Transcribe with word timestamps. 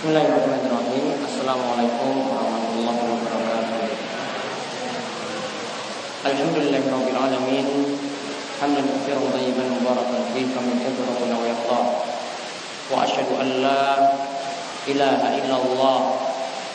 Bismillahirrahmanirrahim 0.00 1.12
Assalamualaikum 1.28 2.24
warahmatullahi 2.24 3.00
wabarakatuh 3.04 3.84
Alhamdulillahirrahmanirrahim 6.24 7.68
Hamdan 8.64 8.84
katsiran 8.96 9.28
tayyiban 9.28 9.68
mubarakan 9.76 10.24
fihi 10.32 10.56
kama 10.56 10.72
rabbuna 10.80 11.36
wa 11.36 11.44
yarda 11.44 11.80
Wa 12.88 13.04
asyhadu 13.04 13.44
an 13.44 13.48
la 13.60 13.84
ilaha 14.88 15.36
illallah 15.36 16.00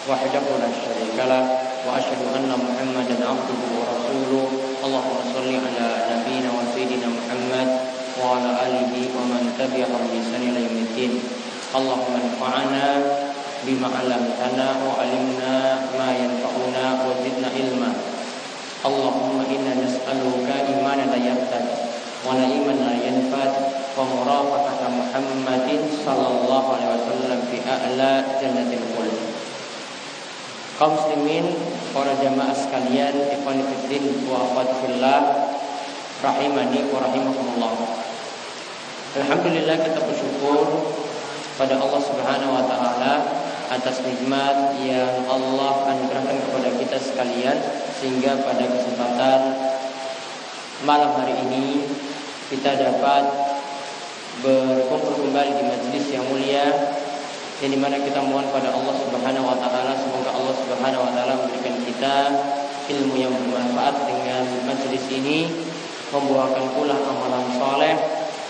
wahdahu 0.06 0.62
la 0.62 0.70
syarika 0.70 1.26
lah 1.26 1.50
wa 1.82 1.98
asyhadu 1.98 2.30
anna 2.30 2.54
Muhammadan 2.54 3.26
abduhu 3.26 3.66
wa 3.74 3.90
rasuluh 3.90 4.54
Allahumma 4.86 5.26
shalli 5.34 5.58
ala 5.58 6.14
nabiyyina 6.14 6.54
wa 6.54 6.62
sayyidina 6.70 7.10
Muhammad 7.10 7.90
wa 8.22 8.38
ala 8.38 8.70
alihi 8.70 9.10
wa 9.18 9.26
man 9.26 9.50
tabi'ahum 9.58 10.14
bi 10.14 10.22
ihsan 10.22 10.46
ila 10.46 10.62
yaumiddin 10.62 11.35
Allahumma 11.76 12.24
anfa'na 12.24 12.88
bima 13.68 13.92
'allamtana 13.92 14.80
wa 14.80 14.96
'allimna 14.96 15.84
ma 16.00 16.08
yanfa'una 16.16 17.04
wa 17.04 17.20
zidna 17.20 17.52
ilma 17.52 17.92
Allahumma 18.80 19.44
inna 19.52 19.84
nas'aluka 19.84 20.72
imanan 20.72 21.12
la 21.12 21.20
yartad 21.20 21.68
wa 22.24 22.32
na'iman 22.40 22.80
la 22.80 22.96
yanfad 22.96 23.52
wa 23.92 24.08
murafaqata 24.08 24.88
Muhammadin 24.88 25.84
sallallahu 26.00 26.80
alaihi 26.80 26.96
wasallam 26.96 27.40
fi 27.52 27.60
a'la 27.68 28.24
jannatil 28.40 28.88
khuld 28.96 29.16
Kaum 30.80 30.96
muslimin, 30.96 31.56
para 31.96 32.12
jamaah 32.20 32.52
sekalian, 32.52 33.16
ikhwan 33.32 33.64
fillah 33.64 34.28
wa 34.28 34.44
akhwat 34.44 34.76
fillah, 34.84 35.20
rahimani 36.20 36.84
wa 36.92 37.00
rahimakumullah. 37.00 37.76
Alhamdulillah 39.16 39.76
kita 39.88 40.04
bersyukur 40.04 40.68
pada 41.56 41.80
Allah 41.80 42.02
Subhanahu 42.04 42.52
wa 42.52 42.64
taala 42.68 43.14
atas 43.72 44.04
nikmat 44.06 44.78
yang 44.84 45.26
Allah 45.26 45.90
anugerahkan 45.90 46.38
kepada 46.38 46.70
kita 46.78 46.98
sekalian 47.02 47.58
sehingga 47.98 48.38
pada 48.46 48.62
kesempatan 48.68 49.40
malam 50.86 51.16
hari 51.18 51.34
ini 51.48 51.88
kita 52.52 52.78
dapat 52.78 53.24
berkumpul 54.44 55.16
kembali 55.26 55.52
di 55.56 55.64
majelis 55.66 56.06
yang 56.12 56.26
mulia 56.28 56.68
yang 57.64 57.72
di 57.72 57.80
mana 57.80 57.96
kita 58.04 58.20
mohon 58.20 58.46
pada 58.52 58.76
Allah 58.76 58.96
Subhanahu 59.00 59.48
wa 59.48 59.58
taala 59.58 59.96
semoga 59.96 60.30
Allah 60.36 60.56
Subhanahu 60.60 61.08
wa 61.08 61.12
taala 61.16 61.34
memberikan 61.40 61.76
kita 61.88 62.16
ilmu 62.92 63.16
yang 63.16 63.32
bermanfaat 63.32 63.96
dengan 64.06 64.44
majelis 64.68 65.08
ini 65.10 65.48
membuahkan 66.12 66.66
pula 66.76 67.00
amalan 67.00 67.48
soleh 67.56 67.96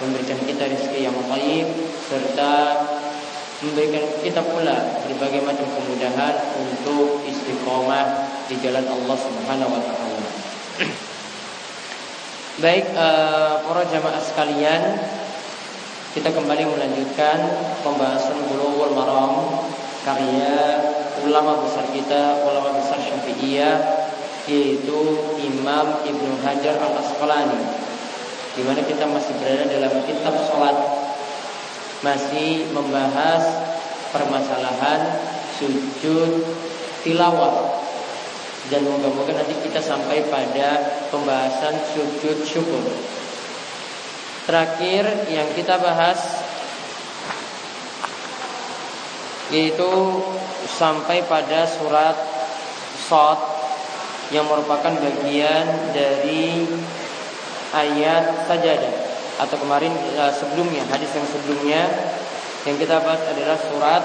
memberikan 0.04 0.40
kita 0.44 0.64
rezeki 0.68 1.08
yang 1.08 1.16
baik 1.32 1.66
serta 2.12 2.84
memberikan 3.66 4.06
kita 4.22 4.42
pula 4.46 5.02
berbagai 5.10 5.42
macam 5.42 5.66
kemudahan 5.66 6.36
untuk 6.62 7.26
istiqomah 7.26 8.30
di 8.46 8.56
jalan 8.62 8.86
Allah 8.86 9.18
Subhanahu 9.18 9.74
wa 9.74 9.82
taala. 9.82 10.30
Baik 12.64 12.86
uh, 12.96 13.66
para 13.66 13.84
jamaah 13.90 14.22
sekalian, 14.22 14.82
kita 16.14 16.30
kembali 16.32 16.64
melanjutkan 16.70 17.38
pembahasan 17.84 18.40
Bulughul 18.48 18.96
Maram 18.96 19.66
karya 20.06 20.80
ulama 21.26 21.66
besar 21.66 21.90
kita, 21.90 22.46
ulama 22.46 22.78
besar 22.78 23.02
Syafi'iyah 23.02 24.06
yaitu 24.46 25.02
Imam 25.42 26.06
Ibnu 26.06 26.38
Hajar 26.46 26.78
Al 26.78 27.02
Asqalani 27.02 27.66
di 28.56 28.62
mana 28.64 28.80
kita 28.86 29.04
masih 29.10 29.36
berada 29.42 29.68
dalam 29.68 29.92
kitab 30.08 30.38
sholat 30.48 31.05
masih 32.04 32.68
membahas 32.76 33.44
permasalahan 34.12 35.22
sujud 35.56 36.44
tilawah 37.04 37.84
dan 38.72 38.82
moga-moga 38.82 39.38
nanti 39.38 39.54
kita 39.62 39.78
sampai 39.78 40.26
pada 40.26 40.82
pembahasan 41.14 41.78
sujud 41.94 42.42
syukur. 42.44 42.82
Terakhir 44.50 45.30
yang 45.30 45.46
kita 45.54 45.78
bahas 45.78 46.18
yaitu 49.54 49.94
sampai 50.66 51.22
pada 51.30 51.70
surat 51.70 52.18
Sot 53.06 53.38
yang 54.34 54.50
merupakan 54.50 54.98
bagian 54.98 55.94
dari 55.94 56.66
ayat 57.70 58.50
sajadah 58.50 59.05
atau 59.36 59.58
kemarin 59.60 59.92
uh, 60.16 60.32
sebelumnya 60.32 60.84
hadis 60.88 61.12
yang 61.12 61.28
sebelumnya 61.28 61.82
yang 62.66 62.76
kita 62.80 62.98
bahas 63.04 63.22
adalah 63.30 63.58
surat 63.60 64.04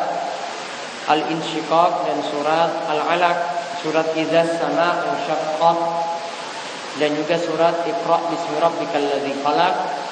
Al-Insyiqaq 1.10 1.92
dan 2.06 2.18
surat 2.22 2.70
Al-Alaq, 2.86 3.38
surat 3.82 4.12
Idza 4.14 4.46
Sama 4.60 5.00
Insyaqqaq 5.10 5.78
dan 7.00 7.10
juga 7.16 7.38
surat 7.38 7.86
Iqra 7.86 8.18
bismi 8.28 8.58
rabbikal 8.60 9.06
ladzi 9.06 9.34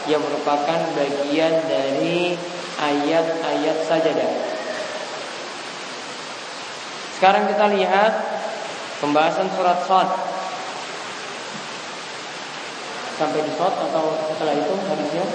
yang 0.09 0.23
merupakan 0.25 0.79
bagian 0.97 1.55
dari 1.69 2.39
ayat-ayat 2.79 3.79
sajadah. 3.85 4.33
Sekarang 7.19 7.51
kita 7.51 7.67
lihat 7.75 8.13
pembahasan 9.03 9.51
surat 9.53 9.83
Sad 9.85 10.28
sampai 13.19 13.43
di 13.43 13.53
shot 13.59 13.75
atau 13.75 14.15
setelah 14.31 14.55
itu 14.55 14.75
hadisnya 14.87 15.27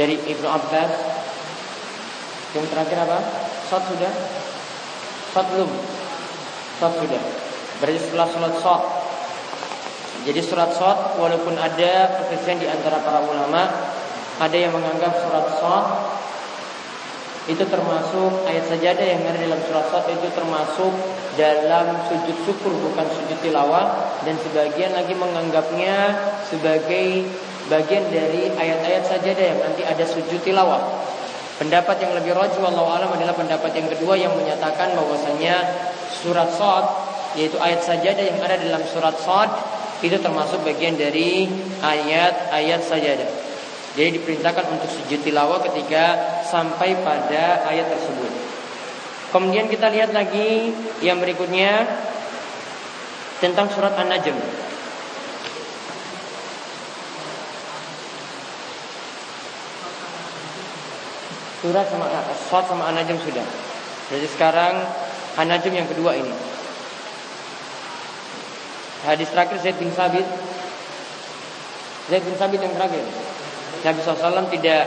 dari 0.00 0.16
Ibnu 0.16 0.48
Abbas 0.48 0.92
yang 2.56 2.64
terakhir 2.72 2.96
apa? 3.04 3.18
Shot 3.68 3.84
sudah? 3.84 4.12
Shot 5.36 5.46
belum? 5.52 5.70
Shot 6.80 6.92
sudah. 6.96 7.22
Berarti 7.84 7.98
setelah 8.00 8.26
sholat 8.32 8.54
shot. 8.64 8.82
Jadi 10.24 10.40
surat 10.40 10.72
shot 10.72 11.20
walaupun 11.20 11.54
ada 11.60 12.08
perselisihan 12.16 12.58
di 12.58 12.66
antara 12.66 12.98
para 13.04 13.22
ulama, 13.22 13.68
ada 14.40 14.56
yang 14.56 14.72
menganggap 14.72 15.12
surat 15.20 15.46
shot 15.60 15.86
itu 17.48 17.64
termasuk 17.64 18.44
ayat 18.44 18.68
sajadah 18.68 19.06
yang 19.08 19.24
ada 19.24 19.40
dalam 19.40 19.60
surat 19.64 19.88
Sad 19.88 20.04
itu 20.12 20.28
termasuk 20.36 20.92
dalam 21.40 21.96
sujud 22.04 22.36
syukur 22.44 22.76
bukan 22.76 23.08
sujud 23.08 23.40
tilawah 23.40 24.20
dan 24.28 24.36
sebagian 24.36 24.92
lagi 24.92 25.16
menganggapnya 25.16 26.12
sebagai 26.44 27.24
bagian 27.72 28.04
dari 28.12 28.52
ayat-ayat 28.52 29.04
sajadah 29.08 29.44
yang 29.48 29.60
nanti 29.64 29.80
ada 29.80 30.04
sujud 30.04 30.44
tilawah. 30.44 31.08
Pendapat 31.56 31.96
yang 32.04 32.12
lebih 32.20 32.36
rajih 32.36 32.60
Allah 32.62 32.86
alam 33.00 33.10
adalah 33.16 33.32
pendapat 33.32 33.72
yang 33.72 33.88
kedua 33.96 34.14
yang 34.20 34.36
menyatakan 34.36 34.92
bahwasanya 34.92 35.56
surat 36.20 36.52
Sad 36.52 36.84
yaitu 37.40 37.56
ayat 37.56 37.80
sajadah 37.80 38.24
yang 38.28 38.38
ada 38.44 38.60
dalam 38.60 38.84
surat 38.84 39.16
Sad 39.16 39.50
itu 40.04 40.20
termasuk 40.20 40.60
bagian 40.68 41.00
dari 41.00 41.48
ayat-ayat 41.80 42.84
sajadah. 42.84 43.30
Jadi 43.98 44.22
diperintahkan 44.22 44.78
untuk 44.78 44.86
sujud 44.94 45.26
tilawah 45.26 45.58
ketika 45.58 46.14
sampai 46.46 46.94
pada 47.02 47.66
ayat 47.66 47.90
tersebut. 47.90 48.30
Kemudian 49.34 49.66
kita 49.66 49.90
lihat 49.90 50.14
lagi 50.14 50.70
yang 51.02 51.18
berikutnya 51.18 51.82
tentang 53.42 53.66
surat 53.74 53.98
An-Najm. 53.98 54.38
Surat 61.58 61.90
sama 61.90 62.06
surat 62.38 62.64
sama 62.70 62.94
An-Najm 62.94 63.18
sudah. 63.18 63.46
Jadi 64.14 64.26
sekarang 64.30 64.78
An-Najm 65.42 65.74
yang 65.74 65.90
kedua 65.90 66.14
ini. 66.14 66.30
Hadis 69.02 69.26
terakhir 69.34 69.58
Zaid 69.58 69.74
bin 69.82 69.90
Sabit. 69.90 70.26
Zaid 72.06 72.22
bin 72.22 72.38
Sabit 72.38 72.62
yang 72.62 72.78
terakhir. 72.78 73.27
Nabi 73.84 73.98
SAW 74.02 74.50
tidak 74.50 74.82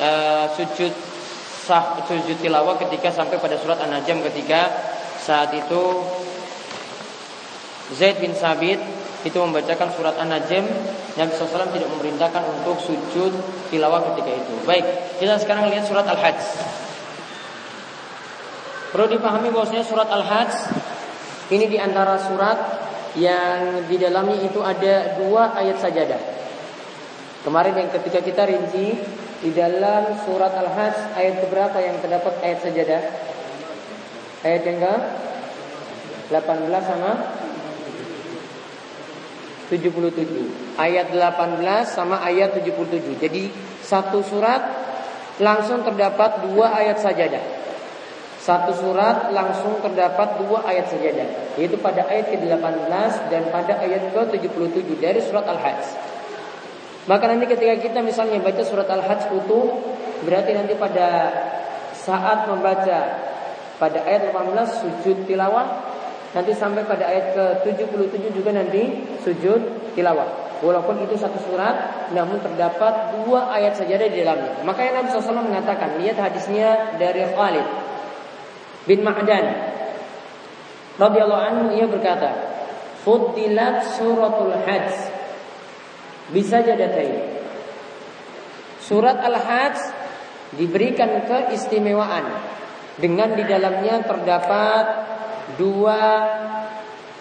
uh, 0.00 0.46
sujud 0.54 0.92
sah 1.64 1.96
sujud 2.04 2.36
tilawah 2.44 2.76
ketika 2.76 3.08
sampai 3.08 3.40
pada 3.40 3.56
surat 3.56 3.80
An-Najm 3.80 4.20
ketika 4.28 4.68
saat 5.16 5.48
itu 5.56 5.82
Zaid 7.96 8.20
bin 8.20 8.36
Sabit 8.36 8.76
itu 9.24 9.38
membacakan 9.40 9.88
surat 9.96 10.16
An-Najm 10.20 10.64
Nabi 11.16 11.30
SAW 11.32 11.72
tidak 11.72 11.88
memerintahkan 11.94 12.42
untuk 12.60 12.76
sujud 12.82 13.32
tilawah 13.70 14.02
ketika 14.12 14.34
itu. 14.34 14.54
Baik, 14.66 14.84
kita 15.22 15.38
sekarang 15.40 15.70
lihat 15.70 15.86
surat 15.86 16.04
Al-Hajj. 16.04 16.38
Perlu 18.92 19.06
dipahami 19.14 19.48
bahwasanya 19.50 19.82
surat 19.82 20.06
Al-Hajj 20.06 20.52
Ini 21.44 21.68
di 21.68 21.76
antara 21.76 22.16
surat 22.16 22.56
yang 23.20 23.84
di 23.84 24.00
dalamnya 24.00 24.40
itu 24.40 24.64
ada 24.64 25.20
dua 25.20 25.52
ayat 25.54 25.76
sajadah 25.76 26.20
Kemarin 27.44 27.76
yang 27.76 27.90
ketika 27.92 28.24
kita 28.24 28.48
rinci 28.48 28.96
di 29.44 29.50
dalam 29.52 30.16
surat 30.24 30.56
Al-Hajj 30.56 31.12
ayat 31.12 31.44
berapa 31.52 31.76
yang 31.76 32.00
terdapat 32.00 32.40
ayat 32.40 32.58
sajadah? 32.64 33.02
Ayat 34.40 34.62
yang 34.64 34.80
ke 34.80 34.94
18 36.32 36.40
sama 36.88 37.10
77. 39.68 40.80
Ayat 40.80 41.12
18 41.12 41.84
sama 41.84 42.24
ayat 42.24 42.56
77. 42.56 43.20
Jadi 43.20 43.52
satu 43.84 44.24
surat 44.24 44.64
langsung 45.36 45.84
terdapat 45.84 46.48
dua 46.48 46.72
ayat 46.80 46.96
sajadah. 47.04 47.44
Satu 48.40 48.72
surat 48.72 49.32
langsung 49.32 49.84
terdapat 49.84 50.40
dua 50.40 50.64
ayat 50.68 50.88
sajadah, 50.92 51.56
yaitu 51.56 51.80
pada 51.80 52.04
ayat 52.08 52.28
ke-18 52.28 53.32
dan 53.32 53.48
pada 53.48 53.80
ayat 53.80 54.12
ke-77 54.12 54.88
dari 55.00 55.20
surat 55.24 55.48
Al-Hajj. 55.48 56.13
Maka 57.04 57.24
nanti 57.28 57.44
ketika 57.44 57.76
kita 57.84 58.00
misalnya 58.00 58.40
baca 58.40 58.62
surat 58.64 58.88
Al-Hajj 58.88 59.28
utuh, 59.36 59.76
berarti 60.24 60.56
nanti 60.56 60.72
pada 60.72 61.08
saat 61.92 62.48
membaca 62.48 62.98
pada 63.76 63.98
ayat 64.08 64.32
18 64.32 64.80
sujud 64.80 65.28
tilawah, 65.28 65.84
nanti 66.32 66.56
sampai 66.56 66.88
pada 66.88 67.04
ayat 67.04 67.36
ke-77 67.36 68.32
juga 68.32 68.56
nanti 68.56 69.04
sujud 69.20 69.92
tilawah. 69.92 70.44
Walaupun 70.64 71.04
itu 71.04 71.20
satu 71.20 71.36
surat, 71.44 72.08
namun 72.16 72.40
terdapat 72.40 73.20
dua 73.20 73.52
ayat 73.52 73.76
saja 73.76 74.00
di 74.00 74.24
dalamnya. 74.24 74.64
Makanya 74.64 75.04
Nabi 75.04 75.12
SAW 75.12 75.44
mengatakan, 75.44 76.00
lihat 76.00 76.16
hadisnya 76.16 76.96
dari 76.96 77.20
Khalid 77.36 77.66
bin 78.88 79.04
Ma'dan. 79.04 79.76
Radhiyallahu 80.96 81.42
anhu 81.42 81.64
ia 81.76 81.84
berkata, 81.84 82.54
Fuddilat 83.04 83.84
suratul 84.00 84.56
hajj 84.64 85.13
bisa 86.30 86.64
jadatain. 86.64 87.34
Surat 88.80 89.20
Al-Hajj 89.20 89.76
diberikan 90.56 91.24
keistimewaan 91.24 92.24
dengan 93.00 93.34
di 93.34 93.44
dalamnya 93.44 94.04
terdapat 94.06 94.84
dua 95.58 96.02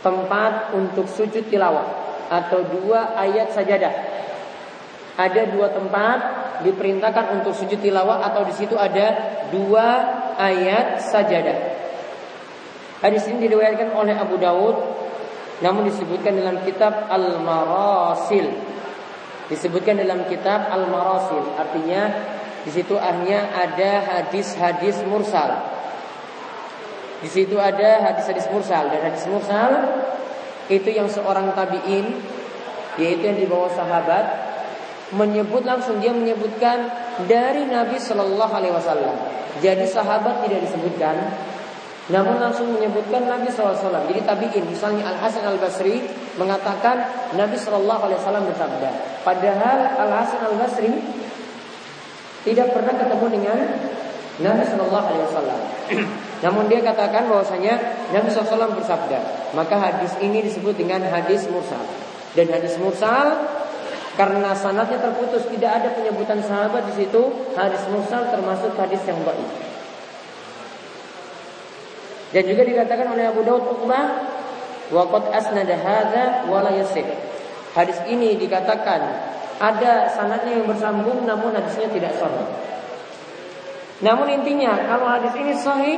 tempat 0.04 0.76
untuk 0.76 1.08
sujud 1.08 1.48
tilawah 1.48 1.88
atau 2.30 2.62
dua 2.68 3.16
ayat 3.18 3.56
sajadah. 3.56 3.94
Ada 5.14 5.54
dua 5.54 5.72
tempat 5.72 6.20
diperintahkan 6.66 7.40
untuk 7.42 7.54
sujud 7.54 7.80
tilawah 7.80 8.24
atau 8.28 8.44
di 8.44 8.54
situ 8.56 8.76
ada 8.76 9.14
dua 9.50 9.88
ayat 10.36 11.00
sajadah. 11.00 11.58
Hadis 13.04 13.28
ini 13.28 13.48
diriwayatkan 13.48 13.94
oleh 13.94 14.16
Abu 14.16 14.40
Daud 14.40 14.78
namun 15.62 15.88
disebutkan 15.88 16.36
dalam 16.36 16.60
kitab 16.68 17.08
Al-Marasil. 17.08 18.63
Disebutkan 19.52 20.00
dalam 20.00 20.24
kitab 20.32 20.72
Al-Marasil, 20.72 21.60
artinya 21.60 22.02
di 22.64 22.72
situ 22.72 22.96
hanya 22.96 23.52
ada 23.52 24.00
hadis-hadis 24.00 25.04
mursal. 25.04 25.68
Di 27.20 27.30
situ 27.32 27.60
ada 27.60 28.04
hadis-hadis 28.04 28.48
mursal 28.52 28.88
dan 28.92 29.00
hadis 29.04 29.24
mursal 29.28 29.72
itu 30.72 30.92
yang 30.92 31.12
seorang 31.12 31.52
tabiin 31.56 32.24
yaitu 32.96 33.24
yang 33.26 33.40
di 33.40 33.48
bawah 33.48 33.72
sahabat 33.72 34.26
menyebut 35.16 35.64
langsung 35.64 36.00
dia 36.00 36.12
menyebutkan 36.12 36.90
dari 37.30 37.68
Nabi 37.70 38.00
Shallallahu 38.02 38.54
Alaihi 38.54 38.74
Wasallam. 38.74 39.16
Jadi 39.62 39.86
sahabat 39.86 40.44
tidak 40.44 40.66
disebutkan, 40.66 41.16
namun 42.12 42.36
langsung 42.36 42.68
menyebutkan 42.76 43.24
Nabi 43.24 43.48
SAW. 43.48 43.80
Jadi 44.12 44.28
tabiin, 44.28 44.68
misalnya 44.68 45.08
Al 45.08 45.24
Hasan 45.24 45.48
Al 45.48 45.56
Basri 45.56 46.04
mengatakan 46.36 47.00
Nabi 47.40 47.56
Wasallam 47.56 48.44
bersabda. 48.52 49.24
Padahal 49.24 49.80
Al 49.96 50.12
Hasan 50.12 50.44
Al 50.44 50.56
Basri 50.60 50.92
tidak 52.44 52.76
pernah 52.76 52.92
ketemu 53.00 53.26
dengan 53.32 53.58
Nabi 54.44 54.64
Wasallam. 54.68 55.60
Namun 56.44 56.68
dia 56.68 56.84
katakan 56.84 57.32
bahwasanya 57.32 57.80
Nabi 58.12 58.28
SAW 58.28 58.76
bersabda. 58.76 59.56
Maka 59.56 59.80
hadis 59.80 60.12
ini 60.20 60.44
disebut 60.44 60.76
dengan 60.76 61.08
hadis 61.08 61.48
mursal. 61.48 61.88
Dan 62.36 62.52
hadis 62.52 62.76
mursal 62.84 63.48
karena 64.20 64.52
sanatnya 64.52 65.00
terputus 65.00 65.48
tidak 65.48 65.80
ada 65.80 65.96
penyebutan 65.96 66.44
sahabat 66.44 66.84
di 66.92 67.00
situ. 67.00 67.32
Hadis 67.56 67.88
mursal 67.88 68.28
termasuk 68.28 68.76
hadis 68.76 69.00
yang 69.08 69.24
baik. 69.24 69.73
Dan 72.34 72.44
juga 72.50 72.66
dikatakan 72.66 73.14
oleh 73.14 73.30
Abu 73.30 73.46
Daud 73.46 73.64
Uqbah 73.78 74.06
waqad 74.90 75.30
asnada 75.32 75.78
hadza 75.78 76.50
wa 76.50 76.66
Hadis 77.74 77.98
ini 78.10 78.38
dikatakan 78.38 79.02
ada 79.58 80.10
sanatnya 80.10 80.62
yang 80.62 80.66
bersambung 80.70 81.26
namun 81.30 81.54
hadisnya 81.54 81.90
tidak 81.94 82.14
sahih. 82.18 82.46
Namun 84.02 84.30
intinya 84.30 84.78
kalau 84.90 85.08
hadis 85.10 85.34
ini 85.38 85.54
sahih 85.58 85.98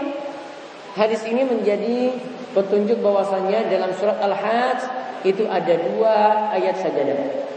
Hadis 0.96 1.28
ini 1.28 1.44
menjadi 1.44 2.16
petunjuk 2.56 3.04
bahwasanya 3.04 3.68
dalam 3.68 3.92
surat 4.00 4.16
Al-Hajj 4.16 4.80
itu 5.28 5.44
ada 5.44 5.76
dua 5.92 6.16
ayat 6.56 6.80
sajadah. 6.80 7.52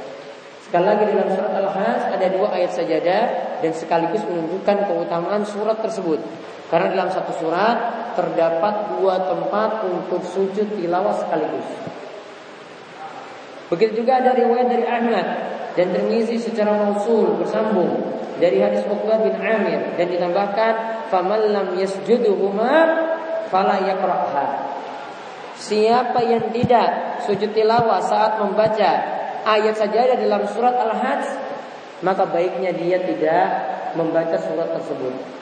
Sekali 0.67 0.83
lagi 0.83 1.07
dalam 1.07 1.31
surat 1.31 1.55
Al-Hajj 1.55 2.19
ada 2.19 2.27
dua 2.35 2.51
ayat 2.51 2.75
sajadah 2.75 3.23
dan 3.63 3.71
sekaligus 3.71 4.27
menunjukkan 4.27 4.91
keutamaan 4.91 5.47
surat 5.47 5.79
tersebut. 5.79 6.19
Karena 6.69 6.93
dalam 6.93 7.09
satu 7.09 7.33
surat 7.41 7.77
terdapat 8.13 8.99
dua 8.99 9.25
tempat 9.25 9.89
untuk 9.89 10.21
sujud 10.21 10.69
tilawah 10.77 11.17
sekaligus. 11.17 11.69
Begitu 13.73 14.05
juga 14.05 14.21
ada 14.21 14.37
riwayat 14.37 14.69
dari 14.69 14.85
Ahmad 14.85 15.27
dan 15.77 15.93
Tirmizi 15.93 16.41
secara 16.41 16.77
mausul 16.77 17.37
bersambung 17.41 18.17
dari 18.41 18.61
hadis 18.61 18.85
Uqbah 18.89 19.21
bin 19.25 19.37
Amir 19.37 19.97
dan 19.97 20.07
ditambahkan 20.09 20.73
faman 21.13 21.53
lam 21.53 21.69
yasjuduhuma 21.77 22.75
fala 23.53 23.77
yakrahha. 23.85 24.77
Siapa 25.59 26.21
yang 26.23 26.55
tidak 26.55 27.21
sujud 27.27 27.51
tilawah 27.51 27.99
saat 28.05 28.39
membaca 28.39 28.91
ayat 29.43 29.75
saja 29.75 30.15
dalam 30.15 30.47
surat 30.49 30.77
Al-Hajj, 30.77 31.25
maka 32.07 32.25
baiknya 32.31 32.71
dia 32.73 33.03
tidak 33.03 33.47
membaca 33.99 34.39
surat 34.39 34.71
tersebut. 34.77 35.38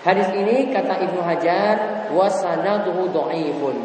Hadis 0.00 0.32
ini 0.32 0.72
kata 0.72 0.96
Ibnu 1.04 1.20
Hajar 1.20 2.08
wasanaduhu 2.16 3.12
dhaifun. 3.12 3.76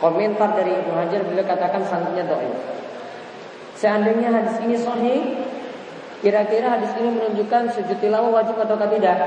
Komentar 0.00 0.56
dari 0.56 0.72
Ibnu 0.72 0.94
Hajar 0.96 1.20
beliau 1.28 1.44
katakan 1.44 1.84
sanadnya 1.84 2.24
dhaif. 2.24 2.56
Seandainya 3.76 4.32
hadis 4.32 4.56
ini 4.64 4.74
sahih, 4.80 5.20
kira-kira 6.24 6.80
hadis 6.80 6.96
ini 6.98 7.12
menunjukkan 7.14 7.76
sujud 7.76 7.98
tilawah 8.00 8.40
wajib 8.40 8.56
atau 8.56 8.74
tidak? 8.74 9.18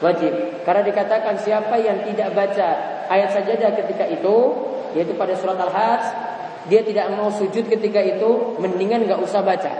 Wajib. 0.00 0.32
Karena 0.62 0.82
dikatakan 0.86 1.34
siapa 1.42 1.74
yang 1.82 2.06
tidak 2.06 2.32
baca 2.32 2.68
ayat 3.10 3.34
sajadah 3.34 3.74
ketika 3.74 4.06
itu, 4.06 4.36
yaitu 4.94 5.12
pada 5.18 5.34
surat 5.34 5.58
Al-Hajj, 5.58 6.04
dia 6.70 6.80
tidak 6.80 7.12
mau 7.12 7.28
sujud 7.28 7.66
ketika 7.66 8.00
itu, 8.00 8.56
mendingan 8.62 9.04
nggak 9.04 9.20
usah 9.20 9.44
baca. 9.44 9.72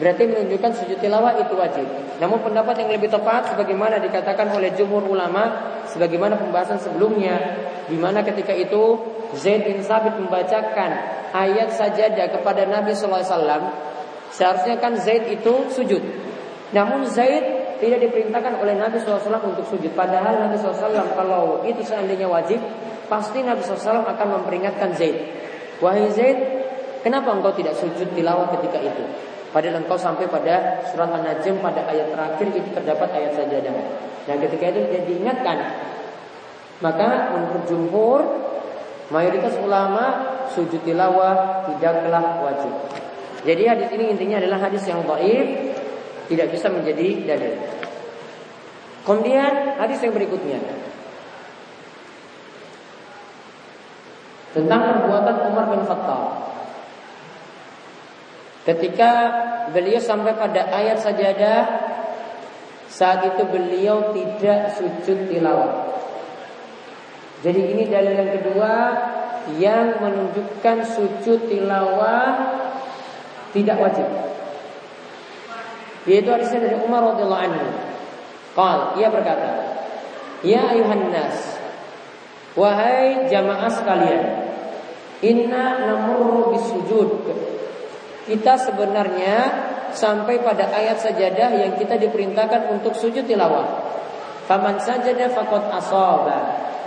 Berarti 0.00 0.24
menunjukkan 0.24 0.72
sujud 0.72 0.98
tilawah 1.04 1.36
itu 1.36 1.52
wajib. 1.52 1.84
Namun 2.16 2.40
pendapat 2.40 2.80
yang 2.80 2.90
lebih 2.96 3.12
tepat 3.12 3.52
sebagaimana 3.52 4.00
dikatakan 4.00 4.48
oleh 4.56 4.72
jumhur 4.72 5.04
ulama 5.04 5.72
sebagaimana 5.92 6.40
pembahasan 6.40 6.80
sebelumnya 6.80 7.36
di 7.92 8.00
mana 8.00 8.24
ketika 8.24 8.56
itu 8.56 8.96
Zaid 9.36 9.68
bin 9.68 9.84
Sabit 9.84 10.16
membacakan 10.16 10.90
ayat 11.36 11.76
sajadah 11.76 12.32
kepada 12.40 12.64
Nabi 12.64 12.96
sallallahu 12.96 13.20
alaihi 13.20 13.36
wasallam 13.36 13.62
seharusnya 14.32 14.74
kan 14.80 14.96
Zaid 14.96 15.28
itu 15.28 15.68
sujud. 15.68 16.00
Namun 16.72 17.04
Zaid 17.04 17.76
tidak 17.82 17.98
diperintahkan 18.08 18.62
oleh 18.62 18.78
Nabi 18.78 19.02
SAW 19.02 19.42
untuk 19.42 19.66
sujud. 19.66 19.90
Padahal 19.98 20.38
Nabi 20.38 20.54
SAW 20.54 21.18
kalau 21.18 21.66
itu 21.66 21.82
seandainya 21.82 22.30
wajib, 22.30 22.62
pasti 23.10 23.42
Nabi 23.42 23.60
SAW 23.66 24.06
akan 24.06 24.26
memperingatkan 24.38 24.94
Zaid. 24.94 25.18
Wahai 25.82 26.06
Zaid, 26.14 26.38
kenapa 27.02 27.34
engkau 27.34 27.50
tidak 27.58 27.74
sujud 27.74 28.06
tilawah 28.14 28.54
ketika 28.54 28.78
itu? 28.78 29.04
Padahal 29.52 29.84
engkau 29.84 30.00
sampai 30.00 30.24
pada 30.32 30.80
surat 30.88 31.12
An-Najm 31.12 31.60
pada 31.60 31.84
ayat 31.84 32.08
terakhir 32.08 32.46
itu 32.56 32.68
terdapat 32.72 33.08
ayat 33.12 33.36
sajadah. 33.36 33.72
Nah 34.24 34.36
ketika 34.40 34.64
itu 34.72 34.80
dia 34.88 35.00
diingatkan. 35.04 35.58
Maka 36.80 37.36
menurut 37.36 37.64
jumhur, 37.68 38.20
mayoritas 39.12 39.54
ulama 39.60 40.34
sujud 40.50 40.80
tilawah 40.82 41.68
tidaklah 41.68 42.42
wajib. 42.42 42.72
Jadi 43.44 43.62
hadis 43.68 43.88
ini 43.92 44.16
intinya 44.16 44.40
adalah 44.40 44.58
hadis 44.66 44.82
yang 44.88 45.04
baik 45.04 45.76
tidak 46.32 46.48
bisa 46.48 46.72
menjadi 46.72 47.06
dalil. 47.28 47.54
Kemudian 49.02 49.76
hadis 49.76 49.98
yang 50.00 50.14
berikutnya 50.14 50.62
tentang 54.54 54.80
perbuatan 55.02 55.36
Umar 55.50 55.64
bin 55.74 55.82
Khattab. 55.82 56.51
Ketika 58.62 59.10
beliau 59.74 59.98
sampai 59.98 60.38
pada 60.38 60.70
ayat 60.70 61.02
sajadah 61.02 61.60
saat 62.86 63.26
itu 63.26 63.42
beliau 63.48 64.14
tidak 64.14 64.78
sujud 64.78 65.26
tilawah. 65.26 65.90
Jadi 67.42 67.74
ini 67.74 67.82
dalil 67.90 68.14
yang 68.14 68.32
kedua 68.38 68.74
yang 69.58 69.98
menunjukkan 69.98 70.86
sujud 70.86 71.50
tilawah 71.50 72.62
tidak 73.50 73.76
wajib. 73.82 74.06
Yaitu 76.06 76.30
hadisnya 76.30 76.70
dari 76.70 76.76
Umar 76.78 77.02
radhiyallahu 77.14 77.44
anhu. 77.50 77.66
Qal, 78.52 78.78
ia 79.00 79.08
berkata, 79.10 79.50
"Ya 80.46 80.70
ayuhan 80.70 81.10
nas, 81.10 81.58
wahai 82.54 83.26
jamaah 83.26 83.70
sekalian, 83.72 84.22
inna 85.24 85.82
namurru 85.82 86.54
bisujud." 86.54 87.10
Kita 88.22 88.54
sebenarnya 88.54 89.38
sampai 89.92 90.40
pada 90.40 90.70
ayat 90.70 90.98
sajadah 91.02 91.50
yang 91.58 91.72
kita 91.74 91.98
diperintahkan 91.98 92.70
untuk 92.70 92.94
sujud 92.94 93.26
tilawah. 93.26 93.66
Faman 94.46 94.78
sajada 94.78 95.30
faqad 95.30 95.68
asaba. 95.74 96.38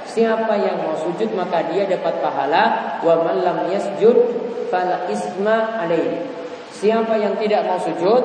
Siapa 0.05 0.53
yang 0.57 0.85
mau 0.85 0.95
sujud 0.95 1.33
maka 1.33 1.65
dia 1.73 1.89
dapat 1.89 2.21
pahala 2.21 2.97
wa 3.01 3.15
man 3.25 3.41
lam 3.41 3.57
yasjud 3.67 4.15
fala 4.69 5.09
isma 5.11 5.81
alaihi. 5.81 6.23
Siapa 6.71 7.15
yang 7.19 7.35
tidak 7.41 7.67
mau 7.67 7.79
sujud 7.79 8.21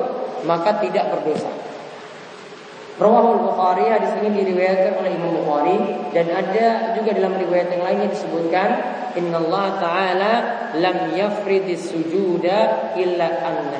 maka 0.47 0.81
tidak 0.81 1.11
berdosa. 1.13 1.60
Rawahul 3.01 3.41
Bukhari 3.49 3.89
hadis 3.89 4.13
ini 4.21 4.45
diriwayatkan 4.45 5.01
oleh 5.01 5.17
Imam 5.17 5.41
Bukhari 5.41 5.73
dan 6.13 6.29
ada 6.29 6.93
juga 6.93 7.17
dalam 7.17 7.33
riwayat 7.33 7.73
yang 7.73 7.81
lainnya 7.81 8.13
disebutkan 8.13 8.69
Inna 9.17 9.41
Allah 9.41 9.65
Taala 9.81 10.33
lam 10.77 11.09
yafridis 11.17 11.89
sujuda 11.89 12.93
illa 12.93 13.41
an 13.41 13.73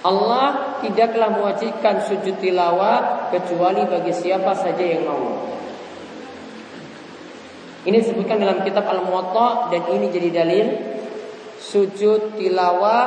Allah 0.00 0.80
tidaklah 0.80 1.28
mewajibkan 1.36 2.00
sujud 2.08 2.40
tilawah 2.40 3.28
kecuali 3.28 3.84
bagi 3.84 4.16
siapa 4.16 4.56
saja 4.56 4.80
yang 4.80 5.04
mau. 5.04 5.52
Ini 7.84 7.96
disebutkan 8.00 8.40
dalam 8.40 8.64
kitab 8.64 8.88
Al-Muwatta 8.88 9.68
dan 9.68 9.84
ini 9.92 10.08
jadi 10.08 10.32
dalil 10.32 10.66
sujud 11.60 12.40
tilawah 12.40 13.04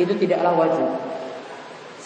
itu 0.00 0.16
tidaklah 0.16 0.56
wajib. 0.56 1.09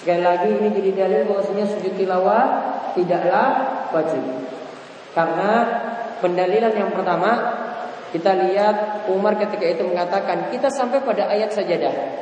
Sekali 0.04 0.20
lagi 0.20 0.52
ini 0.52 0.68
jadi 0.68 0.90
dalil 1.00 1.32
bahwasanya 1.32 1.64
sujud 1.64 1.96
tilawah 1.96 2.44
tidaklah 2.92 3.48
wajib. 3.88 4.20
Karena 5.16 5.64
pendalilan 6.20 6.76
yang 6.76 6.92
pertama 6.92 7.32
kita 8.12 8.36
lihat 8.36 9.08
Umar 9.08 9.40
ketika 9.40 9.64
itu 9.64 9.80
mengatakan 9.80 10.52
kita 10.52 10.68
sampai 10.68 11.00
pada 11.00 11.24
ayat 11.32 11.56
sajadah. 11.56 12.20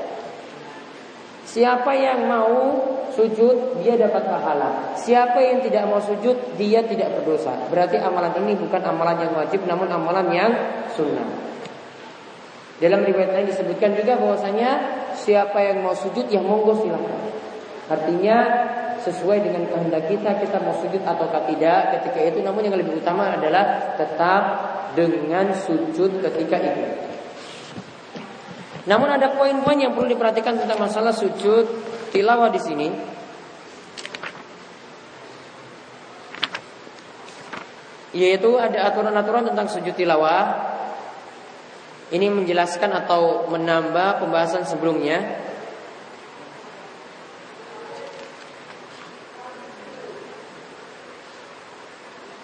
Siapa 1.42 1.90
yang 1.98 2.30
mau 2.30 2.86
sujud 3.18 3.82
dia 3.82 3.98
dapat 3.98 4.30
pahala. 4.30 4.94
Siapa 4.94 5.42
yang 5.42 5.66
tidak 5.66 5.82
mau 5.90 5.98
sujud 5.98 6.54
dia 6.54 6.86
tidak 6.86 7.18
berdosa. 7.18 7.66
Berarti 7.66 7.98
amalan 7.98 8.30
ini 8.46 8.62
bukan 8.62 8.78
amalan 8.78 9.26
yang 9.26 9.34
wajib 9.34 9.58
namun 9.66 9.90
amalan 9.90 10.30
yang 10.30 10.54
sunnah. 10.94 11.26
Dalam 12.78 13.02
riwayat 13.02 13.34
lain 13.34 13.50
disebutkan 13.50 13.98
juga 13.98 14.22
bahwasanya 14.22 14.70
siapa 15.18 15.58
yang 15.66 15.82
mau 15.82 15.98
sujud 15.98 16.30
ya 16.30 16.38
monggo 16.38 16.78
silakan. 16.78 17.42
Artinya 17.90 18.36
sesuai 19.02 19.42
dengan 19.42 19.66
kehendak 19.66 20.06
kita 20.06 20.38
kita 20.38 20.62
mau 20.62 20.78
sujud 20.78 21.02
atau 21.02 21.26
tidak 21.50 21.80
ketika 21.98 22.20
itu 22.22 22.38
namun 22.38 22.62
yang 22.62 22.78
lebih 22.78 23.02
utama 23.02 23.34
adalah 23.34 23.98
tetap 23.98 24.42
dengan 24.94 25.50
sujud 25.56 26.22
ketika 26.22 26.56
itu. 26.62 26.84
Namun 28.86 29.08
ada 29.10 29.34
poin-poin 29.38 29.78
yang 29.78 29.94
perlu 29.94 30.10
diperhatikan 30.10 30.58
tentang 30.58 30.78
masalah 30.78 31.14
sujud 31.14 31.66
tilawah 32.10 32.50
di 32.50 32.60
sini. 32.62 32.88
Yaitu 38.12 38.50
ada 38.60 38.92
aturan-aturan 38.92 39.50
tentang 39.50 39.70
sujud 39.70 39.94
tilawah. 39.94 40.70
Ini 42.12 42.28
menjelaskan 42.28 42.92
atau 42.92 43.48
menambah 43.48 44.20
pembahasan 44.20 44.68
sebelumnya. 44.68 45.41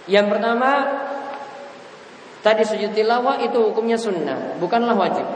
Yang 0.08 0.26
pertama, 0.32 0.70
tadi 2.40 2.64
sujud 2.64 2.96
tilawah 2.96 3.44
itu 3.44 3.60
hukumnya 3.60 4.00
sunnah, 4.00 4.56
bukanlah 4.56 4.96
wajib. 4.96 5.28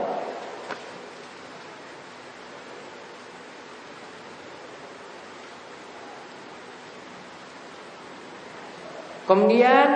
Kemudian 9.29 9.89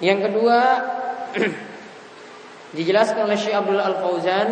yang 0.00 0.18
kedua 0.24 0.60
dijelaskan 2.76 3.28
oleh 3.28 3.38
Syekh 3.38 3.54
Abdul 3.54 3.80
Al 3.80 3.96
Fauzan 4.00 4.48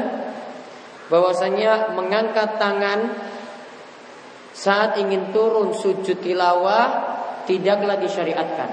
bahwasanya 1.08 1.96
mengangkat 1.96 2.60
tangan 2.60 3.16
saat 4.52 5.00
ingin 5.00 5.32
turun 5.32 5.72
sujud 5.72 6.20
tilawah 6.20 7.18
tidaklah 7.48 7.96
disyariatkan. 7.96 8.70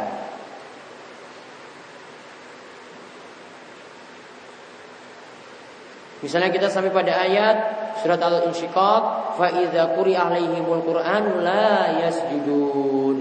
Misalnya 6.19 6.51
kita 6.51 6.67
sampai 6.67 6.91
pada 6.91 7.21
ayat 7.21 7.57
surat 8.03 8.19
Al-Insyiqaq 8.19 9.03
fa 9.39 9.47
idza 9.55 9.93
Qur'an 9.95 11.23
la 11.39 12.01
yasjudun. 12.03 13.17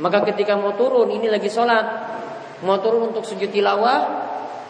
Maka 0.00 0.24
ketika 0.32 0.56
mau 0.56 0.72
turun 0.74 1.12
ini 1.14 1.28
lagi 1.28 1.46
sholat 1.52 1.84
Mau 2.66 2.80
turun 2.82 3.14
untuk 3.14 3.22
sujud 3.22 3.52
tilawah 3.54 4.00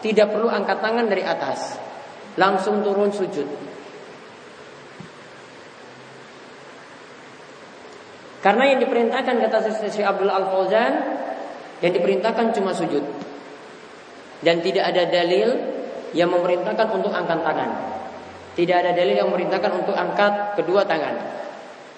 Tidak 0.03 0.29
perlu 0.29 0.45
angkat 0.51 0.77
tangan 0.83 1.09
dari 1.09 1.25
atas 1.25 1.79
Langsung 2.37 2.85
turun 2.85 3.09
sujud 3.09 3.72
Karena 8.43 8.75
yang 8.75 8.83
diperintahkan 8.83 9.39
kata 9.39 9.57
Syekh 9.87 10.03
Abdul 10.03 10.27
Al 10.27 10.51
Fauzan 10.51 10.93
Yang 11.79 12.03
diperintahkan 12.03 12.51
cuma 12.51 12.75
sujud. 12.75 13.03
Dan 14.43 14.59
tidak 14.59 14.91
ada 14.91 15.07
dalil 15.07 15.55
Yang 16.11 16.29
memerintahkan 16.35 16.87
untuk 16.91 17.15
angkat 17.15 17.39
tangan. 17.39 17.71
Tidak 18.53 18.75
ada 18.75 18.93
dalil 18.93 19.17
yang 19.17 19.33
memerintahkan 19.33 19.71
untuk 19.81 19.97
angkat 19.97 20.61
kedua 20.61 20.85
tangan. 20.85 21.17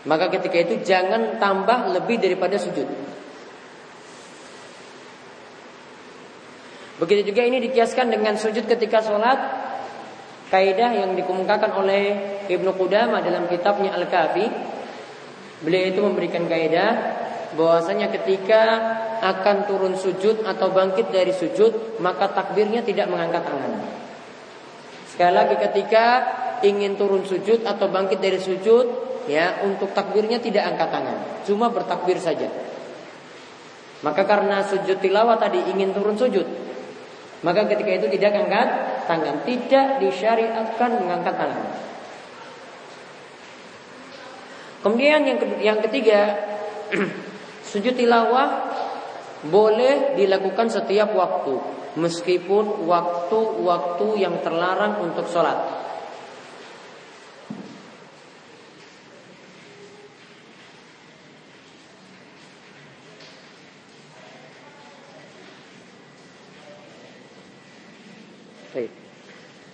Maka 0.07 0.31
ketika 0.31 0.55
itu 0.63 0.79
jangan 0.87 1.35
tambah 1.35 1.91
lebih 1.91 2.21
daripada 2.23 2.55
sujud. 2.55 2.87
Begitu 6.95 7.35
juga 7.35 7.43
ini 7.43 7.59
dikiaskan 7.59 8.07
dengan 8.07 8.39
sujud 8.39 8.63
ketika 8.63 9.03
sholat 9.03 9.35
Kaidah 10.47 10.95
yang 10.95 11.11
dikemukakan 11.17 11.75
oleh 11.75 12.03
Ibnu 12.47 12.71
Qudamah 12.79 13.19
dalam 13.19 13.51
kitabnya 13.51 13.91
Al-Kafi 13.97 14.74
Beliau 15.65 15.89
itu 15.89 15.99
memberikan 16.05 16.45
kaidah 16.45 16.93
bahwasanya 17.57 18.13
ketika 18.13 18.61
akan 19.25 19.65
turun 19.65 19.97
sujud 19.97 20.45
atau 20.45 20.69
bangkit 20.69 21.09
dari 21.09 21.33
sujud 21.33 21.97
maka 21.97 22.29
takbirnya 22.29 22.85
tidak 22.85 23.09
mengangkat 23.09 23.41
tangan. 23.41 23.73
Sekali 25.09 25.33
lagi 25.33 25.55
ketika 25.57 26.05
ingin 26.61 26.93
turun 26.99 27.25
sujud 27.25 27.65
atau 27.65 27.89
bangkit 27.89 28.21
dari 28.21 28.37
sujud 28.37 28.85
ya 29.25 29.65
untuk 29.65 29.89
takbirnya 29.97 30.37
tidak 30.37 30.69
angkat 30.69 30.89
tangan, 30.93 31.17
cuma 31.49 31.73
bertakbir 31.73 32.21
saja. 32.21 32.45
Maka 34.05 34.21
karena 34.21 34.61
sujud 34.61 35.01
tilawah 35.01 35.41
tadi 35.41 35.65
ingin 35.65 35.95
turun 35.95 36.13
sujud, 36.13 36.45
maka 37.41 37.65
ketika 37.65 37.89
itu 37.89 38.07
tidak 38.13 38.37
angkat 38.37 38.67
tangan, 39.09 39.41
tidak 39.47 39.97
disyariatkan 39.97 40.89
mengangkat 41.01 41.33
tangan. 41.33 41.84
Kemudian 44.85 45.25
yang 45.25 45.41
yang 45.65 45.79
ketiga, 45.81 46.37
sujud 47.73 47.97
tilawah 47.97 48.69
boleh 49.49 50.13
dilakukan 50.13 50.69
setiap 50.69 51.09
waktu, 51.17 51.57
meskipun 51.97 52.85
waktu-waktu 52.85 54.07
yang 54.21 54.37
terlarang 54.45 55.01
untuk 55.01 55.25
sholat. 55.25 55.85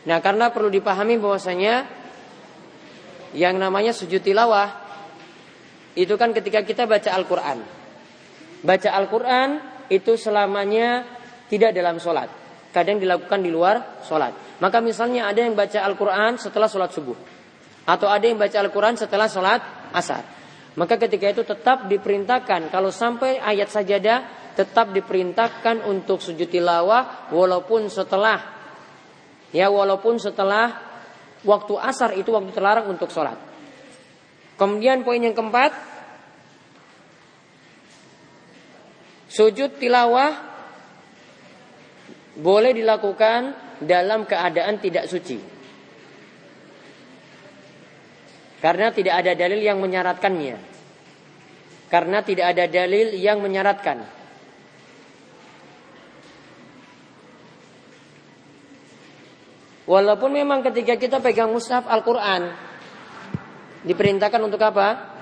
Nah, 0.01 0.17
karena 0.17 0.49
perlu 0.49 0.73
dipahami 0.73 1.21
bahwasanya 1.21 1.85
yang 3.37 3.61
namanya 3.61 3.93
sujud 3.93 4.19
tilawah 4.25 4.90
itu 5.97 6.13
kan 6.15 6.31
ketika 6.31 6.63
kita 6.63 6.87
baca 6.87 7.09
Al-Qur'an. 7.11 7.59
Baca 8.61 8.89
Al-Qur'an 8.93 9.49
itu 9.91 10.15
selamanya 10.15 11.03
tidak 11.51 11.75
dalam 11.75 11.99
sholat. 11.99 12.31
Kadang 12.71 13.03
dilakukan 13.03 13.43
di 13.43 13.51
luar 13.51 13.99
sholat. 14.07 14.57
Maka 14.63 14.79
misalnya 14.79 15.27
ada 15.27 15.43
yang 15.43 15.51
baca 15.51 15.83
Al-Quran 15.83 16.39
setelah 16.39 16.71
sholat 16.71 16.95
subuh. 16.95 17.17
Atau 17.83 18.07
ada 18.07 18.23
yang 18.23 18.39
baca 18.39 18.55
Al-Quran 18.55 18.95
setelah 18.95 19.27
sholat 19.27 19.91
asar. 19.91 20.23
Maka 20.79 20.95
ketika 20.95 21.27
itu 21.27 21.43
tetap 21.43 21.91
diperintahkan. 21.91 22.71
Kalau 22.71 22.87
sampai 22.87 23.43
ayat 23.43 23.67
sajadah 23.67 24.53
tetap 24.55 24.95
diperintahkan 24.95 25.83
untuk 25.83 26.23
sujud 26.23 26.47
tilawah. 26.47 27.27
Walaupun 27.35 27.91
setelah 27.91 28.61
Ya 29.51 29.67
walaupun 29.67 30.15
setelah 30.15 30.79
waktu 31.43 31.75
asar 31.75 32.15
itu 32.15 32.31
waktu 32.31 32.55
terlarang 32.55 32.87
untuk 32.87 33.11
sholat. 33.11 33.35
Kemudian 34.61 35.01
poin 35.01 35.17
yang 35.17 35.33
keempat, 35.33 35.73
sujud 39.25 39.81
tilawah 39.81 40.37
boleh 42.37 42.69
dilakukan 42.69 43.57
dalam 43.81 44.29
keadaan 44.29 44.77
tidak 44.77 45.09
suci. 45.09 45.41
Karena 48.61 48.93
tidak 48.93 49.25
ada 49.25 49.33
dalil 49.33 49.65
yang 49.65 49.81
menyaratkannya. 49.81 50.57
Karena 51.89 52.21
tidak 52.21 52.53
ada 52.53 52.69
dalil 52.69 53.17
yang 53.17 53.41
menyaratkan. 53.41 54.05
Walaupun 59.89 60.29
memang 60.37 60.61
ketika 60.61 61.01
kita 61.01 61.17
pegang 61.17 61.49
mushaf 61.49 61.89
Al-Quran 61.89 62.70
Diperintahkan 63.81 64.41
untuk 64.41 64.61
apa? 64.61 65.17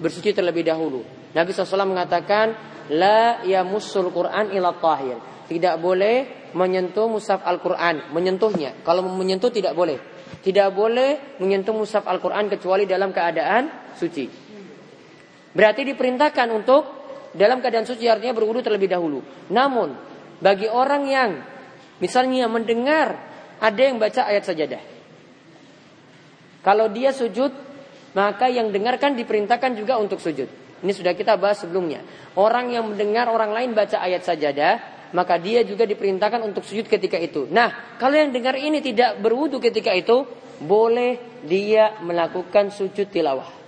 Bersuci 0.00 0.32
terlebih 0.32 0.64
dahulu 0.64 1.04
Nabi 1.36 1.52
SAW 1.52 1.86
mengatakan 1.86 2.56
La 2.90 3.44
yamussul 3.46 4.10
Quran 4.10 4.50
ila 4.56 4.74
tahir 4.80 5.20
Tidak 5.46 5.76
boleh 5.78 6.48
menyentuh 6.56 7.06
mushaf 7.06 7.44
Al-Quran 7.44 8.10
Menyentuhnya 8.10 8.80
Kalau 8.82 9.04
menyentuh 9.06 9.52
tidak 9.52 9.76
boleh 9.76 10.00
tidak 10.40 10.72
boleh 10.72 11.36
menyentuh 11.42 11.76
mushaf 11.76 12.08
Al-Quran 12.08 12.48
kecuali 12.48 12.88
dalam 12.88 13.12
keadaan 13.12 13.92
suci. 13.98 14.24
Berarti 15.50 15.82
diperintahkan 15.84 16.48
untuk 16.54 16.82
dalam 17.34 17.58
keadaan 17.58 17.84
suci 17.84 18.08
artinya 18.08 18.32
berwudu 18.32 18.64
terlebih 18.64 18.88
dahulu. 18.88 19.20
Namun 19.52 19.92
bagi 20.40 20.70
orang 20.70 21.02
yang 21.10 21.30
misalnya 22.00 22.48
mendengar 22.48 23.18
ada 23.60 23.80
yang 23.82 24.00
baca 24.00 24.24
ayat 24.30 24.46
sajadah. 24.48 24.82
Kalau 26.64 26.88
dia 26.88 27.12
sujud, 27.12 27.52
maka 28.16 28.50
yang 28.50 28.74
dengarkan 28.74 29.14
diperintahkan 29.14 29.78
juga 29.78 29.98
untuk 29.98 30.18
sujud. 30.18 30.48
Ini 30.80 30.92
sudah 30.96 31.12
kita 31.12 31.36
bahas 31.36 31.60
sebelumnya. 31.60 32.00
Orang 32.34 32.72
yang 32.72 32.88
mendengar 32.88 33.28
orang 33.28 33.52
lain 33.52 33.76
baca 33.76 34.00
ayat 34.00 34.24
sajadah, 34.24 34.80
maka 35.12 35.36
dia 35.36 35.60
juga 35.66 35.84
diperintahkan 35.84 36.40
untuk 36.40 36.64
sujud 36.64 36.88
ketika 36.88 37.20
itu. 37.20 37.44
Nah, 37.52 37.98
kalau 38.00 38.16
yang 38.16 38.32
dengar 38.32 38.56
ini 38.56 38.80
tidak 38.80 39.20
berwudu 39.20 39.60
ketika 39.60 39.92
itu, 39.92 40.24
boleh 40.60 41.42
dia 41.44 42.00
melakukan 42.00 42.72
sujud 42.72 43.08
tilawah. 43.12 43.60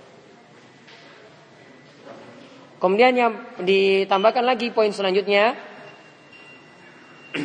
Kemudian 2.81 3.15
yang 3.15 3.33
ditambahkan 3.63 4.43
lagi 4.43 4.67
poin 4.75 4.91
selanjutnya 4.91 5.55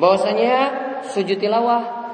bahwasanya 0.00 0.54
sujud 1.08 1.40
tilawah 1.40 2.09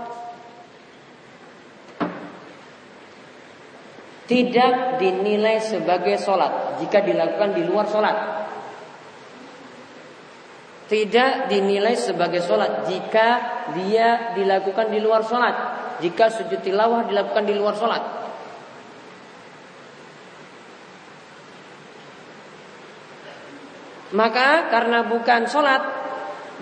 tidak 4.27 4.99
dinilai 4.99 5.63
sebagai 5.63 6.19
sholat 6.19 6.83
jika 6.83 7.03
dilakukan 7.03 7.55
di 7.55 7.63
luar 7.63 7.87
sholat 7.87 8.37
tidak 10.87 11.51
dinilai 11.51 11.99
sebagai 11.99 12.39
sholat 12.47 12.87
jika 12.87 13.29
dia 13.75 14.39
dilakukan 14.39 14.87
di 14.87 15.03
luar 15.03 15.27
sholat. 15.27 15.55
Jika 15.99 16.31
sujud 16.31 16.63
tilawah 16.63 17.11
dilakukan 17.11 17.43
di 17.43 17.55
luar 17.59 17.75
sholat. 17.75 18.03
Maka 24.15 24.71
karena 24.71 25.03
bukan 25.11 25.51
sholat 25.51 25.83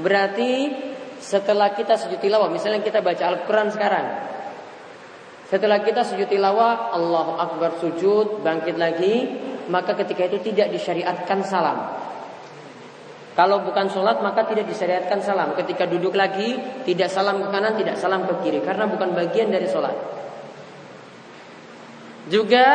berarti 0.00 0.72
setelah 1.20 1.76
kita 1.76 2.00
sujud 2.00 2.16
tilawah, 2.16 2.48
misalnya 2.48 2.80
kita 2.80 3.04
baca 3.04 3.28
Al-Quran 3.28 3.68
sekarang. 3.68 4.06
Setelah 5.44 5.84
kita 5.84 6.02
sujud 6.02 6.26
tilawah, 6.26 6.96
Allah 6.96 7.28
Akbar 7.36 7.76
sujud, 7.76 8.40
bangkit 8.40 8.80
lagi, 8.80 9.28
maka 9.68 9.92
ketika 9.96 10.28
itu 10.28 10.52
tidak 10.52 10.72
disyariatkan 10.72 11.44
salam. 11.44 11.78
Kalau 13.34 13.66
bukan 13.66 13.90
sholat 13.90 14.22
maka 14.22 14.46
tidak 14.46 14.70
disyariatkan 14.70 15.18
salam. 15.18 15.58
Ketika 15.58 15.90
duduk 15.90 16.14
lagi 16.14 16.54
tidak 16.86 17.10
salam 17.10 17.42
ke 17.42 17.48
kanan, 17.50 17.74
tidak 17.74 17.98
salam 17.98 18.30
ke 18.30 18.34
kiri 18.46 18.62
karena 18.62 18.86
bukan 18.86 19.10
bagian 19.10 19.50
dari 19.50 19.66
sholat. 19.66 19.94
Juga 22.30 22.66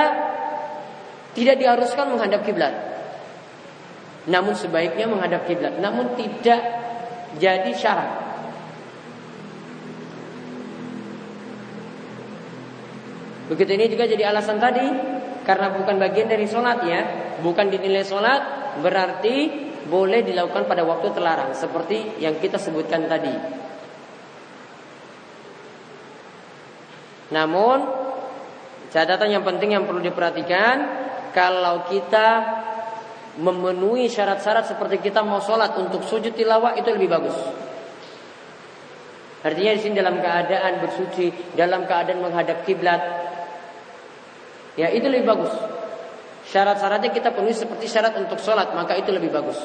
tidak 1.32 1.56
diharuskan 1.64 2.12
menghadap 2.12 2.44
kiblat. 2.44 2.76
Namun 4.28 4.52
sebaiknya 4.52 5.08
menghadap 5.08 5.48
kiblat. 5.48 5.80
Namun 5.80 6.20
tidak 6.20 6.60
jadi 7.40 7.72
syarat. 7.72 8.29
Begitu 13.50 13.72
ini 13.74 13.86
juga 13.90 14.06
jadi 14.06 14.30
alasan 14.30 14.62
tadi 14.62 14.86
karena 15.42 15.74
bukan 15.74 15.98
bagian 15.98 16.30
dari 16.30 16.46
sholat 16.46 16.86
ya, 16.86 17.02
bukan 17.42 17.74
dinilai 17.74 18.06
sholat 18.06 18.42
berarti 18.86 19.68
boleh 19.90 20.22
dilakukan 20.22 20.70
pada 20.70 20.86
waktu 20.86 21.10
terlarang 21.10 21.58
seperti 21.58 22.22
yang 22.22 22.38
kita 22.38 22.62
sebutkan 22.62 23.10
tadi. 23.10 23.34
Namun 27.34 27.78
catatan 28.94 29.34
yang 29.34 29.42
penting 29.42 29.74
yang 29.74 29.90
perlu 29.90 30.02
diperhatikan 30.02 30.78
kalau 31.34 31.90
kita 31.90 32.62
memenuhi 33.42 34.10
syarat-syarat 34.10 34.70
seperti 34.70 35.10
kita 35.10 35.26
mau 35.26 35.42
sholat 35.42 35.74
untuk 35.78 36.06
sujud 36.06 36.34
tilawah 36.38 36.78
itu 36.78 36.90
lebih 36.94 37.10
bagus. 37.10 37.38
Artinya 39.40 39.72
di 39.72 39.80
sini 39.80 39.96
dalam 39.96 40.20
keadaan 40.20 40.84
bersuci, 40.84 41.56
dalam 41.56 41.88
keadaan 41.88 42.20
menghadap 42.20 42.68
kiblat, 42.68 43.29
ya 44.80 44.88
itu 44.96 45.12
lebih 45.12 45.28
bagus. 45.28 45.52
Syarat-syaratnya 46.48 47.12
kita 47.12 47.36
penuhi 47.36 47.52
seperti 47.52 47.86
syarat 47.86 48.16
untuk 48.16 48.40
sholat, 48.40 48.72
maka 48.72 48.96
itu 48.96 49.12
lebih 49.12 49.30
bagus. 49.30 49.60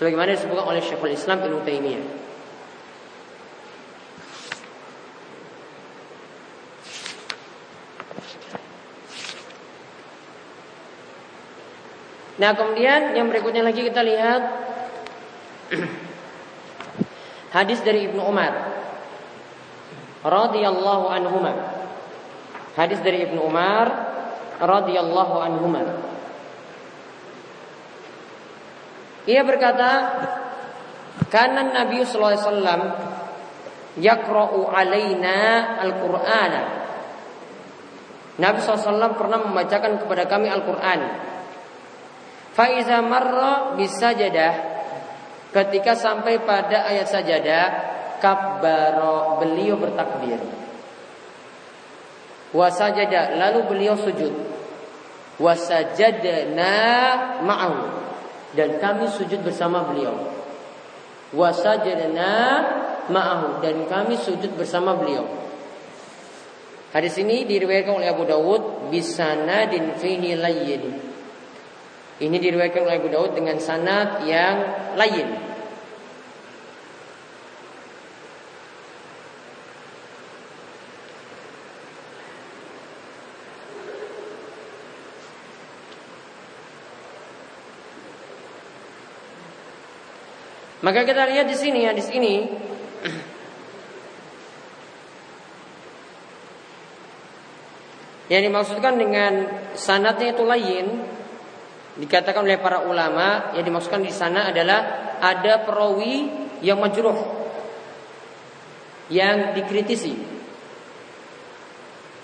Sebagaimana 0.00 0.32
disebutkan 0.32 0.64
oleh 0.64 0.80
Syekhul 0.80 1.12
Islam 1.12 1.44
Ibnu 1.44 1.60
Taimiyah. 1.60 2.04
Nah 12.40 12.56
kemudian 12.56 13.12
yang 13.12 13.28
berikutnya 13.28 13.60
lagi 13.60 13.84
kita 13.84 14.00
lihat 14.00 14.42
hadis 17.54 17.84
dari 17.84 18.08
Ibnu 18.08 18.24
Umar 18.24 18.56
radhiyallahu 20.24 21.12
anhuma. 21.12 21.69
Hadis 22.78 23.02
dari 23.02 23.26
Ibnu 23.26 23.42
Umar 23.42 23.86
radhiyallahu 24.60 25.34
anhuma. 25.40 25.82
Ia 29.26 29.42
berkata, 29.42 29.90
"Kana 31.28 31.66
Nabi 31.66 32.02
sallallahu 32.06 32.30
alaihi 32.34 32.46
wasallam 32.46 32.82
yaqra'u 33.98 34.60
alaina 34.70 35.38
al-Qur'ana." 35.82 36.62
Nabi 38.40 38.56
SAW 38.64 39.20
pernah 39.20 39.44
membacakan 39.44 40.00
kepada 40.00 40.24
kami 40.24 40.48
Al-Quran. 40.48 41.00
Faiza 42.56 43.04
marra 43.04 43.76
bisajadah. 43.76 44.80
Ketika 45.52 45.92
sampai 45.92 46.40
pada 46.40 46.88
ayat 46.88 47.04
sajadah, 47.04 47.64
kabbaro 48.22 49.44
beliau 49.44 49.76
bertakbir. 49.76 50.59
Wasajada 52.50 53.38
lalu 53.38 53.60
beliau 53.70 53.94
sujud. 53.94 54.34
Wasajadna 55.40 56.74
ma'ahu 57.46 57.78
dan 58.58 58.76
kami 58.82 59.06
sujud 59.08 59.40
bersama 59.40 59.86
beliau. 59.86 60.18
Wasajadna 61.30 62.34
ma'ahu 63.06 63.62
dan 63.62 63.86
kami 63.86 64.18
sujud 64.18 64.50
bersama 64.58 64.98
beliau. 64.98 65.26
Hadis 66.90 67.14
ini 67.22 67.46
diriwayatkan 67.46 68.02
oleh 68.02 68.10
Abu 68.10 68.26
Dawud 68.26 68.90
bisanadin 68.90 69.94
fihi 69.94 70.34
layyin. 70.34 70.82
Ini 72.18 72.36
diriwayatkan 72.36 72.82
oleh 72.82 72.98
Abu 72.98 73.08
Dawud 73.08 73.32
dengan 73.38 73.62
sanad 73.62 74.26
yang 74.26 74.58
lain. 74.98 75.49
Maka 90.80 91.04
kita 91.04 91.28
lihat 91.28 91.44
di 91.44 91.56
sini 91.56 91.84
ya 91.84 91.92
di 91.92 92.00
sini 92.00 92.34
yang 98.32 98.42
dimaksudkan 98.48 98.96
dengan 98.96 99.32
sanatnya 99.76 100.32
itu 100.32 100.44
lain 100.46 100.86
dikatakan 102.00 102.46
oleh 102.46 102.56
para 102.56 102.88
ulama 102.88 103.52
yang 103.52 103.64
dimaksudkan 103.66 104.00
di 104.00 104.08
sana 104.14 104.48
adalah 104.48 105.12
ada 105.20 105.60
perawi 105.68 106.32
yang 106.64 106.80
majruh 106.80 107.18
yang 109.10 109.52
dikritisi 109.58 110.40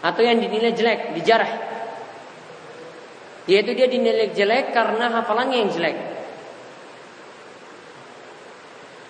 atau 0.07 0.23
yang 0.23 0.38
dinilai 0.38 0.71
jelek, 0.71 1.19
dijarah. 1.19 1.53
Yaitu 3.51 3.75
dia 3.75 3.90
dinilai 3.90 4.31
jelek 4.35 4.71
karena 4.71 5.11
hafalannya 5.11 5.66
yang 5.66 5.71
jelek. 5.75 5.97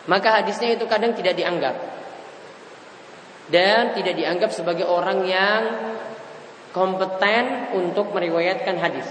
Maka 0.07 0.43
hadisnya 0.43 0.79
itu 0.79 0.87
kadang 0.87 1.13
tidak 1.15 1.35
dianggap 1.35 1.75
dan 3.51 3.95
tidak 3.95 4.15
dianggap 4.19 4.51
sebagai 4.51 4.87
orang 4.87 5.23
yang 5.27 5.63
kompeten 6.75 7.73
untuk 7.79 8.11
meriwayatkan 8.13 8.77
hadis. 8.77 9.07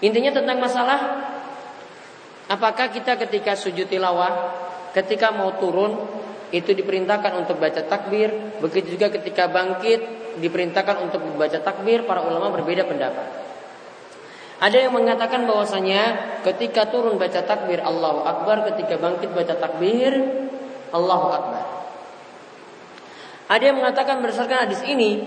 Intinya 0.00 0.30
tentang 0.32 0.60
masalah 0.60 1.00
apakah 2.46 2.92
kita 2.92 3.16
ketika 3.26 3.58
sujud 3.58 3.90
tilawah, 3.90 4.54
ketika 4.94 5.32
mau 5.34 5.56
turun 5.58 5.98
itu 6.54 6.70
diperintahkan 6.72 7.42
untuk 7.42 7.58
baca 7.58 7.82
takbir, 7.82 8.60
begitu 8.62 8.94
juga 8.94 9.10
ketika 9.10 9.50
bangkit 9.50 10.38
diperintahkan 10.38 11.02
untuk 11.02 11.24
membaca 11.26 11.58
takbir, 11.58 12.06
para 12.06 12.22
ulama 12.22 12.54
berbeda 12.54 12.86
pendapat. 12.86 13.45
Ada 14.56 14.88
yang 14.88 14.96
mengatakan 14.96 15.44
bahwasanya 15.44 16.40
ketika 16.40 16.88
turun 16.88 17.20
baca 17.20 17.44
takbir 17.44 17.84
Allahu 17.84 18.24
Akbar, 18.24 18.64
ketika 18.72 18.96
bangkit 18.96 19.36
baca 19.36 19.52
takbir 19.52 20.16
Allahu 20.96 21.28
Akbar. 21.28 21.64
Ada 23.52 23.64
yang 23.68 23.78
mengatakan 23.84 24.24
berdasarkan 24.24 24.64
hadis 24.64 24.80
ini 24.88 25.22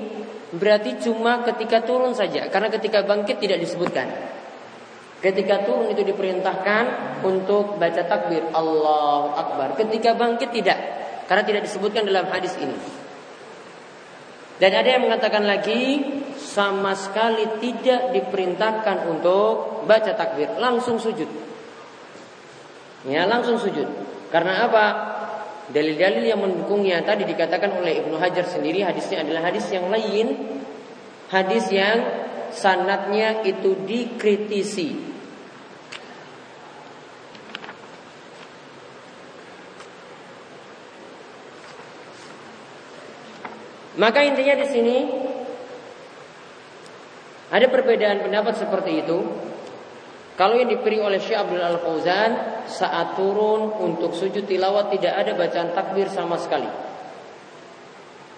berarti 0.50 0.98
cuma 0.98 1.46
ketika 1.46 1.86
turun 1.86 2.18
saja, 2.18 2.50
karena 2.50 2.74
ketika 2.74 3.06
bangkit 3.06 3.38
tidak 3.38 3.62
disebutkan. 3.62 4.10
Ketika 5.20 5.68
turun 5.68 5.92
itu 5.94 6.02
diperintahkan 6.02 6.84
untuk 7.22 7.78
baca 7.78 8.02
takbir 8.08 8.50
Allahu 8.50 9.36
Akbar. 9.38 9.78
Ketika 9.78 10.18
bangkit 10.18 10.50
tidak, 10.56 10.80
karena 11.30 11.44
tidak 11.46 11.70
disebutkan 11.70 12.08
dalam 12.08 12.26
hadis 12.34 12.58
ini. 12.58 12.74
Dan 14.60 14.72
ada 14.76 14.89
yang 14.91 15.08
mengatakan 15.08 15.48
lagi 15.48 16.04
sama 16.36 16.91
sekali 16.91 17.48
tidak 17.63 18.12
diperintahkan 18.12 19.08
untuk 19.08 19.88
baca 19.88 20.12
takbir, 20.19 20.60
langsung 20.60 21.00
sujud. 21.00 21.28
Ya, 23.08 23.24
langsung 23.24 23.56
sujud. 23.56 23.88
Karena 24.28 24.67
apa? 24.67 24.86
Dalil-dalil 25.69 26.28
yang 26.28 26.41
mendukungnya 26.43 27.00
tadi 27.06 27.24
dikatakan 27.24 27.80
oleh 27.80 28.04
Ibnu 28.04 28.19
Hajar 28.19 28.43
sendiri 28.43 28.84
hadisnya 28.84 29.24
adalah 29.24 29.48
hadis 29.48 29.69
yang 29.72 29.88
lain, 29.88 30.28
hadis 31.32 31.69
yang 31.72 31.98
sanatnya 32.52 33.45
itu 33.45 33.78
dikritisi. 33.88 35.09
Maka 44.00 44.24
intinya 44.24 44.56
di 44.56 44.68
sini 44.72 44.98
ada 47.52 47.68
perbedaan 47.68 48.24
pendapat 48.24 48.56
seperti 48.56 49.04
itu. 49.04 49.20
Kalau 50.40 50.56
yang 50.56 50.72
dipilih 50.72 51.04
oleh 51.04 51.20
Syekh 51.20 51.36
Abdul 51.36 51.60
Al 51.60 51.84
Fauzan 51.84 52.64
saat 52.72 53.20
turun 53.20 53.76
untuk 53.76 54.16
sujud 54.16 54.48
tilawat 54.48 54.88
tidak 54.96 55.14
ada 55.20 55.36
bacaan 55.36 55.76
takbir 55.76 56.08
sama 56.08 56.40
sekali. 56.40 56.72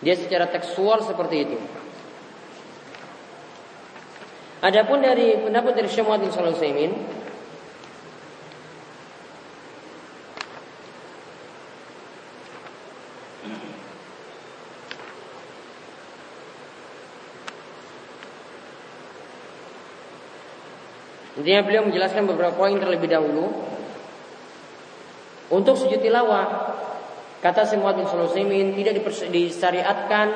Dia 0.01 0.17
secara 0.17 0.49
tekstual 0.49 1.05
seperti 1.05 1.37
itu. 1.45 1.57
Adapun 4.65 5.05
dari 5.05 5.37
pendapat 5.45 5.77
dari 5.77 5.89
Syekh 5.93 6.09
Muhammad 6.09 6.33
bin 6.73 6.91
Intinya 21.39 21.61
beliau 21.63 21.87
menjelaskan 21.87 22.27
beberapa 22.27 22.55
poin 22.55 22.75
terlebih 22.75 23.07
dahulu. 23.07 23.47
Untuk 25.51 25.75
sujud 25.75 25.99
tilawah, 25.99 26.75
kata 27.43 27.67
semua 27.67 27.91
bin 27.95 28.07
Sulaiman 28.07 28.75
tidak 28.75 29.03
disyariatkan 29.31 30.27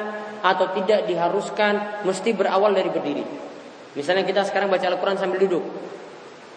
atau 0.44 0.76
tidak 0.76 1.08
diharuskan 1.08 2.04
mesti 2.04 2.36
berawal 2.36 2.76
dari 2.76 2.92
berdiri. 2.92 3.24
Misalnya 3.96 4.28
kita 4.28 4.44
sekarang 4.44 4.68
baca 4.68 4.84
Al-Quran 4.88 5.16
sambil 5.16 5.40
duduk. 5.40 5.64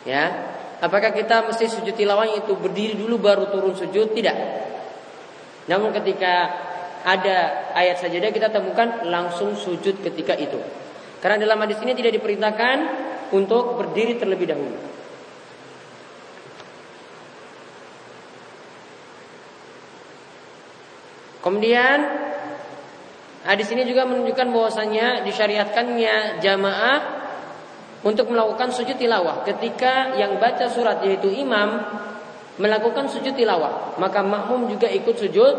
Ya, 0.03 0.55
Apakah 0.79 1.11
kita 1.11 1.43
mesti 1.43 1.67
sujud 1.67 1.91
tilawahnya 1.91 2.47
itu 2.47 2.55
berdiri 2.55 2.95
dulu 2.95 3.19
baru 3.19 3.51
turun 3.51 3.75
sujud? 3.75 4.15
Tidak. 4.15 4.37
Namun 5.67 5.91
ketika 5.91 6.55
ada 7.03 7.67
ayat 7.75 7.99
sajadah 7.99 8.31
kita 8.31 8.55
temukan 8.55 9.03
langsung 9.11 9.59
sujud 9.59 9.99
ketika 10.07 10.39
itu. 10.39 10.59
Karena 11.19 11.43
dalam 11.43 11.59
hadis 11.67 11.83
ini 11.83 11.99
tidak 11.99 12.23
diperintahkan 12.23 12.77
untuk 13.33 13.77
berdiri 13.77 14.17
terlebih 14.17 14.49
dahulu. 14.49 14.79
Kemudian 21.39 21.99
hadis 23.47 23.71
ini 23.73 23.87
juga 23.89 24.05
menunjukkan 24.05 24.53
bahwasanya 24.53 25.25
disyariatkannya 25.25 26.43
jamaah 26.45 26.99
untuk 28.05 28.31
melakukan 28.31 28.75
sujud 28.75 29.01
tilawah 29.01 29.43
ketika 29.49 30.19
yang 30.19 30.37
baca 30.37 30.69
surat 30.69 31.01
yaitu 31.07 31.33
imam 31.33 31.83
melakukan 32.59 33.07
sujud 33.09 33.33
tilawah 33.33 33.97
maka 33.97 34.21
makmum 34.21 34.69
juga 34.71 34.91
ikut 34.91 35.15
sujud 35.15 35.55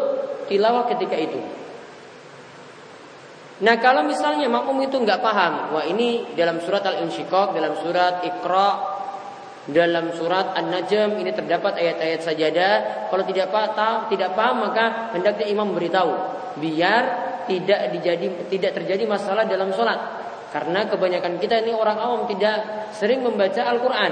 tilawah 0.52 0.86
ketika 0.92 1.16
itu. 1.16 1.40
Nah 3.60 3.76
kalau 3.84 4.08
misalnya 4.08 4.48
makmum 4.48 4.88
itu 4.88 4.96
nggak 4.96 5.20
paham, 5.20 5.76
wah 5.76 5.84
ini 5.84 6.32
dalam 6.32 6.64
surat 6.64 6.80
Al-Insyiqaq, 6.80 7.52
dalam 7.52 7.76
surat 7.84 8.24
Iqra, 8.24 8.70
dalam 9.68 10.16
surat 10.16 10.56
An-Najm 10.56 11.20
ini 11.20 11.36
terdapat 11.36 11.76
ayat-ayat 11.76 12.24
sajadah. 12.24 12.74
Kalau 13.12 13.24
tidak 13.28 13.52
paham, 13.52 14.08
tidak 14.08 14.32
paham 14.32 14.64
maka 14.64 15.12
hendaknya 15.12 15.46
imam 15.52 15.76
beritahu 15.76 16.40
biar 16.58 17.04
tidak 17.46 17.94
dijadi 17.98 18.28
tidak 18.48 18.72
terjadi 18.80 19.04
masalah 19.10 19.44
dalam 19.44 19.76
sholat. 19.76 20.00
Karena 20.50 20.88
kebanyakan 20.90 21.38
kita 21.38 21.62
ini 21.62 21.76
orang 21.76 21.98
awam 22.00 22.22
tidak 22.26 22.90
sering 22.96 23.22
membaca 23.22 23.60
Al-Quran. 23.70 24.12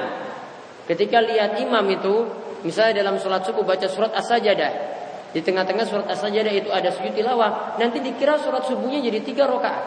Ketika 0.85 1.17
lihat 1.23 1.57
imam 1.57 1.83
itu, 1.89 2.15
misalnya 2.61 3.01
dalam 3.01 3.17
sholat 3.17 3.41
subuh 3.43 3.65
baca 3.65 3.89
surat 3.89 4.13
As-Sajadah, 4.13 4.96
di 5.37 5.45
tengah-tengah 5.45 5.85
surat 5.85 6.09
As-Sajdah 6.09 6.49
itu 6.49 6.73
ada 6.73 6.89
sujud 6.89 7.13
tilawah. 7.13 7.77
Nanti 7.77 8.01
dikira 8.01 8.41
surat 8.41 8.65
subuhnya 8.65 9.05
jadi 9.05 9.21
tiga 9.21 9.45
rakaat. 9.45 9.85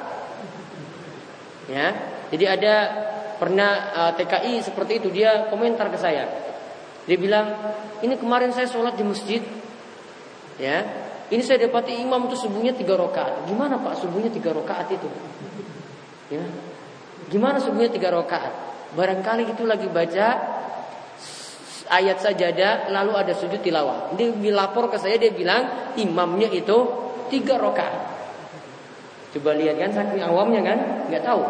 Ya, 1.66 1.90
jadi 2.30 2.54
ada 2.54 2.74
pernah 3.42 3.90
uh, 3.90 4.12
TKI 4.14 4.62
seperti 4.62 5.02
itu 5.02 5.10
dia 5.10 5.50
komentar 5.50 5.90
ke 5.90 5.98
saya. 5.98 6.30
Dia 7.10 7.18
bilang, 7.18 7.50
ini 7.98 8.14
kemarin 8.14 8.54
saya 8.54 8.70
sholat 8.70 8.94
di 8.94 9.02
masjid, 9.02 9.42
ya, 10.62 10.86
ini 11.34 11.42
saya 11.42 11.66
dapati 11.66 11.98
imam 11.98 12.30
itu 12.30 12.46
subuhnya 12.46 12.70
tiga 12.70 12.94
rakaat. 12.94 13.50
Gimana 13.50 13.82
pak 13.82 13.98
subuhnya 13.98 14.30
tiga 14.30 14.54
rakaat 14.54 14.86
itu? 14.94 15.10
Ya, 16.30 16.46
gimana 17.26 17.58
subuhnya 17.58 17.90
tiga 17.90 18.14
rakaat? 18.14 18.54
Barangkali 18.94 19.50
itu 19.50 19.66
lagi 19.66 19.90
baca 19.90 20.28
ayat 21.90 22.22
sajadah 22.22 22.94
lalu 22.94 23.12
ada 23.18 23.34
sujud 23.34 23.58
tilawah. 23.58 24.14
Dia 24.14 24.30
lapor 24.54 24.86
ke 24.88 24.96
saya 24.96 25.18
dia 25.18 25.34
bilang 25.34 25.92
imamnya 25.98 26.46
itu 26.54 26.76
tiga 27.28 27.58
rakaat. 27.58 28.22
Coba 29.34 29.54
lihat 29.58 29.78
kan 29.78 29.90
saking 29.94 30.22
awamnya 30.22 30.62
kan 30.62 30.78
nggak 31.10 31.22
tahu. 31.26 31.42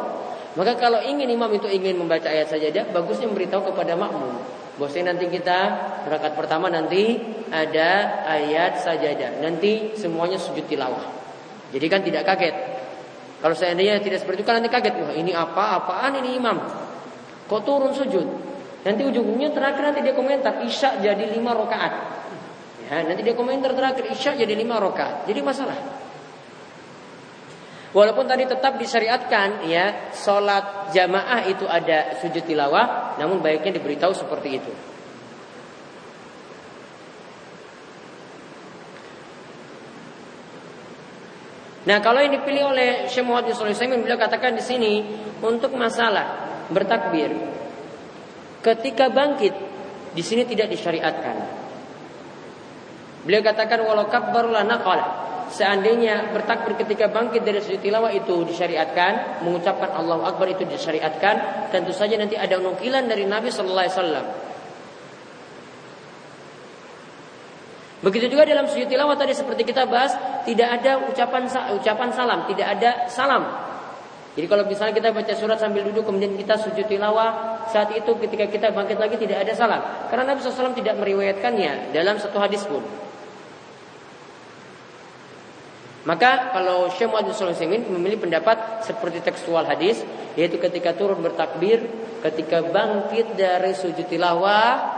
Maka 0.59 0.75
kalau 0.81 0.99
ingin 1.05 1.31
imam 1.31 1.49
itu 1.55 1.71
ingin 1.71 1.95
membaca 1.95 2.27
ayat 2.27 2.51
sajadah 2.51 2.91
bagusnya 2.91 3.31
memberitahu 3.31 3.71
kepada 3.71 3.95
makmum. 3.95 4.41
Bosnya 4.81 5.13
nanti 5.13 5.29
kita 5.29 5.59
rakaat 6.09 6.35
pertama 6.35 6.73
nanti 6.73 7.21
ada 7.53 8.25
ayat 8.25 8.81
sajadah. 8.81 9.45
Nanti 9.45 9.95
semuanya 9.95 10.41
sujud 10.41 10.65
tilawah. 10.65 11.05
Jadi 11.71 11.87
kan 11.87 12.01
tidak 12.01 12.25
kaget. 12.27 12.57
Kalau 13.41 13.57
seandainya 13.57 14.01
tidak 14.01 14.25
seperti 14.25 14.43
itu 14.43 14.49
kan 14.49 14.59
nanti 14.61 14.73
kaget. 14.73 14.95
Wah 15.01 15.13
ini 15.15 15.33
apa? 15.37 15.81
Apaan 15.81 16.19
ini 16.19 16.37
imam? 16.37 16.57
Kok 17.47 17.63
turun 17.63 17.93
sujud? 17.93 18.50
Nanti 18.81 19.05
ujung-ujungnya 19.05 19.53
terakhir 19.53 19.93
nanti 19.93 20.01
dia 20.01 20.17
komentar 20.17 20.65
Isya 20.65 21.05
jadi 21.05 21.25
lima 21.29 21.53
rakaat. 21.53 21.93
Ya, 22.89 23.05
nanti 23.05 23.21
dia 23.21 23.37
komentar 23.37 23.77
terakhir 23.77 24.09
Isya 24.09 24.41
jadi 24.41 24.55
lima 24.57 24.81
rakaat. 24.81 25.29
Jadi 25.29 25.41
masalah. 25.45 25.77
Walaupun 27.91 28.25
tadi 28.25 28.47
tetap 28.47 28.79
disyariatkan 28.79 29.67
ya 29.67 30.15
sholat 30.15 30.95
jamaah 30.95 31.43
itu 31.51 31.67
ada 31.67 32.23
sujud 32.23 32.47
tilawah, 32.47 33.19
namun 33.19 33.43
baiknya 33.43 33.83
diberitahu 33.83 34.15
seperti 34.15 34.49
itu. 34.63 34.73
Nah 41.91 41.99
kalau 41.99 42.23
yang 42.23 42.31
dipilih 42.31 42.71
oleh 42.71 43.11
Syekh 43.11 43.27
Muhammad 43.27 43.51
bin 43.57 44.07
beliau 44.07 44.21
katakan 44.21 44.55
di 44.55 44.63
sini 44.63 45.03
untuk 45.43 45.75
masalah 45.75 46.47
bertakbir 46.71 47.60
Ketika 48.61 49.09
bangkit 49.09 49.55
di 50.13 50.23
sini 50.25 50.43
tidak 50.45 50.69
disyariatkan. 50.69 51.37
Beliau 53.25 53.45
katakan 53.45 53.85
walau 53.85 54.09
kabbarulah 54.09 54.65
naqala. 54.65 55.29
Seandainya 55.51 56.31
bertakbir 56.31 56.79
ketika 56.79 57.11
bangkit 57.11 57.43
dari 57.43 57.59
sujud 57.59 57.83
tilawah 57.83 58.15
itu 58.15 58.47
disyariatkan, 58.47 59.43
mengucapkan 59.43 59.91
Allahu 59.99 60.23
Akbar 60.23 60.47
itu 60.47 60.63
disyariatkan, 60.63 61.67
tentu 61.75 61.91
saja 61.91 62.15
nanti 62.15 62.39
ada 62.39 62.55
nukilan 62.63 63.03
dari 63.11 63.27
Nabi 63.27 63.51
Sallallahu 63.51 63.83
Alaihi 63.83 63.97
Wasallam. 63.99 64.27
Begitu 68.01 68.33
juga 68.33 68.47
dalam 68.47 68.65
sujud 68.71 68.89
tilawah 68.89 69.19
tadi 69.19 69.35
seperti 69.35 69.67
kita 69.67 69.91
bahas 69.91 70.15
tidak 70.47 70.81
ada 70.81 71.03
ucapan 71.05 71.51
ucapan 71.77 72.09
salam, 72.15 72.47
tidak 72.47 72.67
ada 72.79 72.91
salam. 73.11 73.70
Jadi 74.41 74.49
kalau 74.49 74.65
misalnya 74.65 74.97
kita 74.97 75.13
baca 75.13 75.37
surat 75.37 75.61
sambil 75.61 75.85
duduk 75.85 76.09
kemudian 76.09 76.33
kita 76.33 76.57
sujud 76.57 76.89
tilawah 76.89 77.61
saat 77.69 77.93
itu 77.93 78.09
ketika 78.25 78.49
kita 78.49 78.73
bangkit 78.73 78.97
lagi 78.97 79.21
tidak 79.21 79.45
ada 79.45 79.53
salam 79.53 79.85
karena 80.09 80.33
Nabi 80.33 80.41
SAW 80.41 80.73
tidak 80.73 80.97
meriwayatkannya 80.97 81.93
dalam 81.93 82.17
satu 82.17 82.41
hadis 82.41 82.65
pun. 82.65 82.81
Maka 86.09 86.57
kalau 86.57 86.89
Syekh 86.89 87.13
Muhammad 87.13 87.37
Sulaiman 87.37 87.85
memilih 87.93 88.17
pendapat 88.17 88.81
seperti 88.81 89.21
tekstual 89.21 89.69
hadis 89.69 90.01
yaitu 90.41 90.57
ketika 90.57 90.97
turun 90.97 91.21
bertakbir, 91.21 91.85
ketika 92.25 92.65
bangkit 92.65 93.37
dari 93.37 93.77
sujud 93.77 94.09
tilawah 94.09 94.97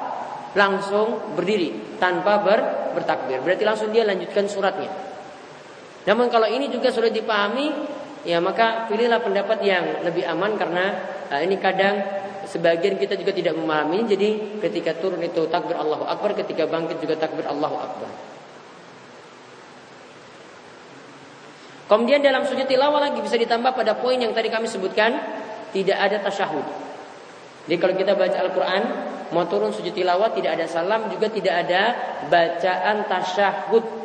langsung 0.54 1.34
berdiri 1.34 1.98
tanpa 1.98 2.38
ber, 2.46 2.94
bertakbir. 2.94 3.42
Berarti 3.42 3.66
langsung 3.66 3.90
dia 3.90 4.06
lanjutkan 4.06 4.46
suratnya. 4.46 4.94
Namun 6.06 6.30
kalau 6.30 6.46
ini 6.46 6.70
juga 6.70 6.94
sudah 6.94 7.10
dipahami, 7.10 7.98
ya 8.22 8.38
maka 8.38 8.86
pilihlah 8.86 9.22
pendapat 9.22 9.58
yang 9.66 10.06
lebih 10.06 10.22
aman 10.26 10.54
karena 10.54 10.84
nah, 11.26 11.40
ini 11.42 11.58
kadang 11.58 12.22
sebagian 12.46 12.98
kita 12.98 13.16
juga 13.16 13.32
tidak 13.32 13.54
memahami. 13.56 14.04
Jadi 14.04 14.60
ketika 14.60 14.98
turun 14.98 15.22
itu 15.22 15.48
takbir 15.48 15.78
Allahu 15.78 16.04
Akbar, 16.04 16.36
ketika 16.36 16.68
bangkit 16.68 17.00
juga 17.00 17.16
takbir 17.16 17.46
Allahu 17.46 17.76
Akbar. 17.80 18.10
Kemudian 21.88 22.24
dalam 22.24 22.48
sujud 22.48 22.64
tilawah 22.64 23.04
lagi 23.04 23.20
bisa 23.20 23.36
ditambah 23.36 23.76
pada 23.76 23.92
poin 24.00 24.16
yang 24.16 24.32
tadi 24.32 24.48
kami 24.48 24.64
sebutkan 24.64 25.12
tidak 25.76 25.98
ada 26.00 26.24
tasyahud. 26.24 26.64
Jadi 27.68 27.76
kalau 27.78 27.94
kita 27.94 28.12
baca 28.16 28.36
Al-Quran 28.42 28.82
mau 29.36 29.44
turun 29.44 29.76
sujud 29.76 29.92
tilawah 29.92 30.32
tidak 30.32 30.56
ada 30.56 30.66
salam 30.68 31.12
juga 31.12 31.28
tidak 31.28 31.68
ada 31.68 31.82
bacaan 32.32 33.04
tasyahud. 33.08 34.01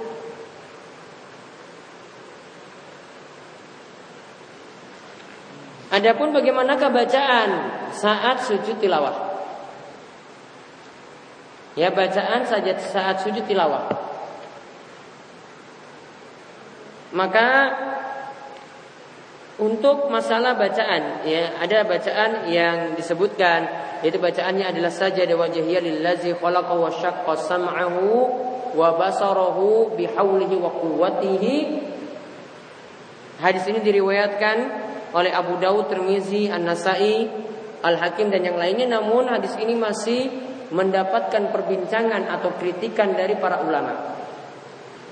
Adapun 5.97 6.29
bagaimanakah 6.29 6.93
bacaan 6.93 7.49
saat 7.89 8.45
sujud 8.45 8.77
tilawah? 8.77 9.17
Ya 11.73 11.89
bacaan 11.89 12.45
saja 12.45 12.77
saat 12.77 13.25
sujud 13.25 13.41
tilawah. 13.49 13.89
Maka 17.17 17.49
untuk 19.57 20.13
masalah 20.13 20.53
bacaan 20.53 21.25
ya 21.25 21.57
ada 21.57 21.81
bacaan 21.81 22.45
yang 22.45 22.93
disebutkan 22.93 23.65
yaitu 24.05 24.21
bacaannya 24.21 24.69
adalah 24.69 24.93
saja 24.93 25.25
wajhiyya 25.25 25.81
lillazi 25.81 26.37
khalaqa 26.37 26.77
wa 26.77 26.93
syaqqa 26.93 27.33
sam'ahu 27.33 28.05
wa 28.77 28.93
basarahu 29.01 29.97
bihaulihi 29.97 30.61
wa 30.61 30.69
quwwatihi 30.69 31.57
Hadis 33.37 33.69
ini 33.69 33.85
diriwayatkan 33.85 34.86
oleh 35.15 35.31
Abu 35.31 35.59
Daud, 35.61 35.87
Tirmizi, 35.87 36.51
An-Nasai, 36.51 37.27
Al-Hakim 37.83 38.33
dan 38.33 38.41
yang 38.41 38.57
lainnya 38.57 38.89
namun 38.89 39.29
hadis 39.29 39.53
ini 39.61 39.77
masih 39.77 40.33
mendapatkan 40.73 41.53
perbincangan 41.53 42.27
atau 42.27 42.57
kritikan 42.59 43.15
dari 43.15 43.39
para 43.39 43.63
ulama. 43.63 44.17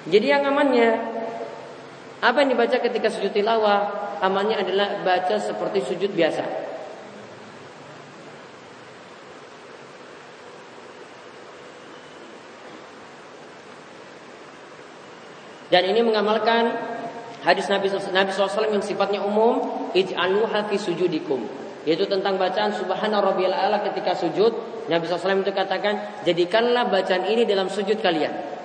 Jadi 0.09 0.25
yang 0.27 0.43
amannya 0.49 0.89
apa 2.19 2.37
yang 2.41 2.49
dibaca 2.57 2.77
ketika 2.81 3.07
sujud 3.13 3.31
tilawah? 3.31 4.03
Amalnya 4.23 4.63
adalah 4.63 5.03
baca 5.03 5.35
seperti 5.37 5.85
sujud 5.85 6.11
biasa. 6.15 6.65
Dan 15.69 15.91
ini 15.91 16.01
mengamalkan 16.05 16.94
hadis 17.45 17.69
Nabi 17.69 17.87
Nabi 17.93 18.29
SAW 18.33 18.73
yang 18.73 18.81
sifatnya 18.81 19.21
umum, 19.21 19.61
ij'aluha 19.93 20.65
fi 20.67 20.75
sujudikum. 20.81 21.45
Yaitu 21.85 22.09
tentang 22.09 22.41
bacaan 22.41 22.73
subhana 22.73 23.21
rabbiyal 23.21 23.53
a'la 23.53 23.85
ketika 23.85 24.17
sujud. 24.17 24.51
Nabi 24.89 25.05
SAW 25.05 25.45
itu 25.45 25.53
katakan, 25.53 26.25
jadikanlah 26.25 26.89
bacaan 26.89 27.29
ini 27.29 27.45
dalam 27.45 27.69
sujud 27.69 28.01
kalian. 28.01 28.55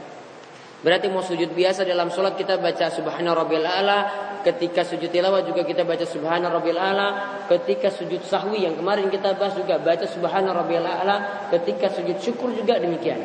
Berarti 0.80 1.12
mau 1.12 1.20
sujud 1.20 1.52
biasa 1.52 1.84
dalam 1.84 2.08
sholat 2.08 2.40
kita 2.40 2.56
baca 2.56 2.88
subhana 2.88 3.36
rabbil 3.36 3.60
a'la 3.60 3.98
Ketika 4.40 4.80
sujud 4.80 5.12
tilawah 5.12 5.44
juga 5.44 5.60
kita 5.60 5.84
baca 5.84 6.08
subhana 6.08 6.48
rabbil 6.48 6.80
a'la 6.80 7.08
Ketika 7.52 7.92
sujud 7.92 8.24
sahwi 8.24 8.64
yang 8.64 8.80
kemarin 8.80 9.12
kita 9.12 9.36
bahas 9.36 9.60
juga 9.60 9.76
baca 9.76 10.08
subhana 10.08 10.56
rabbil 10.56 10.80
a'la 10.80 11.52
Ketika 11.52 11.92
sujud 11.92 12.16
syukur 12.24 12.56
juga 12.56 12.80
demikian 12.80 13.20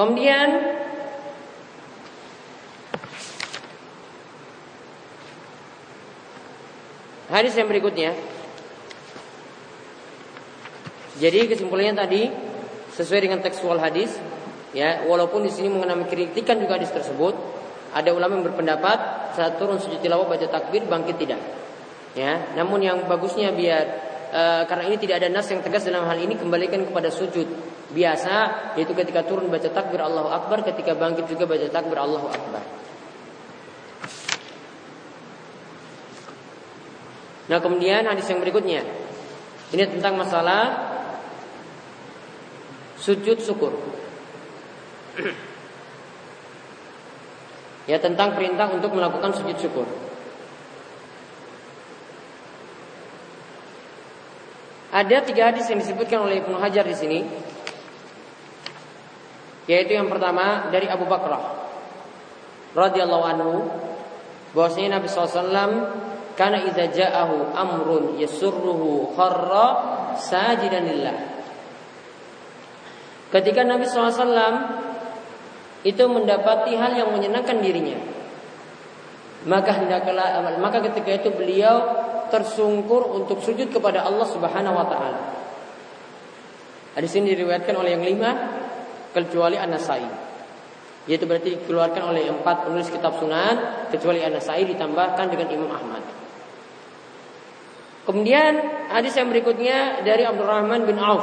Kemudian 0.00 0.48
Hadis 7.30 7.54
yang 7.54 7.70
berikutnya. 7.70 8.10
Jadi 11.20 11.46
kesimpulannya 11.46 11.94
tadi 11.94 12.26
sesuai 12.96 13.22
dengan 13.22 13.38
tekstual 13.38 13.78
hadis, 13.78 14.18
ya 14.74 15.06
walaupun 15.06 15.46
di 15.46 15.52
sini 15.54 15.70
mengenai 15.70 16.10
kritikan 16.10 16.58
juga 16.58 16.74
hadis 16.74 16.90
tersebut, 16.90 17.38
ada 17.94 18.10
ulama 18.10 18.34
yang 18.34 18.50
berpendapat 18.50 18.98
saat 19.38 19.62
turun 19.62 19.78
sujud 19.78 20.02
tilawah 20.02 20.26
baca 20.26 20.42
takbir 20.50 20.82
bangkit 20.90 21.22
tidak. 21.22 21.38
Ya, 22.18 22.50
namun 22.58 22.82
yang 22.82 23.06
bagusnya 23.06 23.54
biar 23.54 23.84
e, 24.34 24.42
karena 24.66 24.90
ini 24.90 24.98
tidak 24.98 25.22
ada 25.22 25.30
nas 25.30 25.46
yang 25.46 25.62
tegas 25.62 25.86
dalam 25.86 26.10
hal 26.10 26.18
ini 26.18 26.34
kembalikan 26.34 26.82
kepada 26.82 27.14
sujud 27.14 27.46
biasa 27.90 28.34
yaitu 28.78 28.94
ketika 28.94 29.26
turun 29.26 29.50
baca 29.50 29.66
takbir 29.70 29.98
Allahu 29.98 30.30
Akbar 30.30 30.62
ketika 30.62 30.94
bangkit 30.94 31.26
juga 31.26 31.46
baca 31.50 31.66
takbir 31.66 31.98
Allahu 31.98 32.26
Akbar. 32.30 32.62
Nah 37.50 37.58
kemudian 37.58 38.06
hadis 38.06 38.30
yang 38.30 38.38
berikutnya. 38.38 38.86
Ini 39.70 39.86
tentang 39.86 40.18
masalah 40.18 40.90
Sujud 43.00 43.40
syukur. 43.40 43.72
Ya 47.88 47.96
tentang 47.96 48.36
perintah 48.36 48.68
untuk 48.68 48.92
melakukan 48.92 49.32
sujud 49.32 49.56
syukur. 49.56 49.88
Ada 54.92 55.24
tiga 55.24 55.48
hadis 55.48 55.64
yang 55.72 55.80
disebutkan 55.80 56.28
oleh 56.28 56.44
Ibnu 56.44 56.60
Hajar 56.60 56.84
di 56.84 56.94
sini 56.94 57.24
yaitu 59.70 59.94
yang 59.94 60.10
pertama 60.10 60.66
dari 60.74 60.90
Abu 60.90 61.06
Bakrah 61.06 61.62
radhiyallahu 62.74 63.24
anhu 63.30 63.54
bahwasanya 64.50 64.98
Nabi 64.98 65.06
SAW 65.06 65.54
karena 66.34 66.58
idza 66.66 66.90
ja'ahu 66.90 67.54
amrun 67.54 68.04
yasurruhu 68.18 69.14
kharra 69.14 69.66
sajidan 70.18 70.90
lillah. 70.90 71.18
Ketika 73.30 73.62
Nabi 73.62 73.86
SAW 73.86 74.26
itu 75.86 76.02
mendapati 76.10 76.74
hal 76.74 76.98
yang 76.98 77.14
menyenangkan 77.14 77.62
dirinya, 77.62 78.02
maka 79.46 79.70
hendaklah 79.70 80.50
maka 80.58 80.82
ketika 80.90 81.14
itu 81.14 81.30
beliau 81.30 81.94
tersungkur 82.26 83.06
untuk 83.22 83.38
sujud 83.38 83.70
kepada 83.70 84.02
Allah 84.02 84.26
Subhanahu 84.26 84.74
wa 84.74 84.86
taala. 84.90 85.20
Hadis 86.98 87.14
ini 87.14 87.38
diriwayatkan 87.38 87.74
oleh 87.78 87.94
yang 87.94 88.02
lima 88.02 88.59
kecuali 89.10 89.56
An-Nasai. 89.58 90.06
Yaitu 91.08 91.24
berarti 91.26 91.58
dikeluarkan 91.58 92.02
oleh 92.12 92.28
empat 92.28 92.68
penulis 92.68 92.92
kitab 92.92 93.18
sunan 93.18 93.88
kecuali 93.90 94.22
An-Nasai 94.22 94.68
ditambahkan 94.70 95.26
dengan 95.30 95.48
Imam 95.50 95.70
Ahmad. 95.72 96.02
Kemudian 98.06 98.52
hadis 98.90 99.14
yang 99.14 99.30
berikutnya 99.30 100.02
dari 100.02 100.26
Abdurrahman 100.26 100.88
bin 100.88 100.98
Auf 100.98 101.22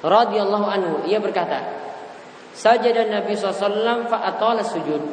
radhiyallahu 0.00 0.66
anhu 0.66 0.94
ia 1.04 1.20
berkata 1.20 1.60
sajadah 2.56 3.04
Nabi 3.12 3.36
SAW 3.36 4.08
fa'atala 4.08 4.64
sujud 4.64 5.04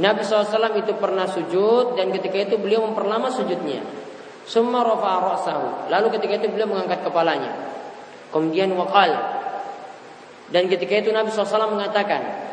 Nabi 0.00 0.22
SAW 0.24 0.80
itu 0.80 0.92
pernah 0.96 1.28
sujud 1.28 1.98
dan 1.98 2.08
ketika 2.14 2.38
itu 2.40 2.56
beliau 2.56 2.88
memperlama 2.88 3.28
sujudnya. 3.28 3.84
Summa 4.48 4.80
rafa'a 4.80 5.90
Lalu 5.92 6.06
ketika 6.16 6.40
itu 6.40 6.46
beliau 6.48 6.72
mengangkat 6.72 7.04
kepalanya. 7.04 7.52
Kemudian 8.32 8.72
waqal. 8.72 9.39
Dan 10.50 10.66
ketika 10.66 10.98
itu 10.98 11.14
Nabi 11.14 11.30
SAW 11.30 11.70
mengatakan, 11.70 12.50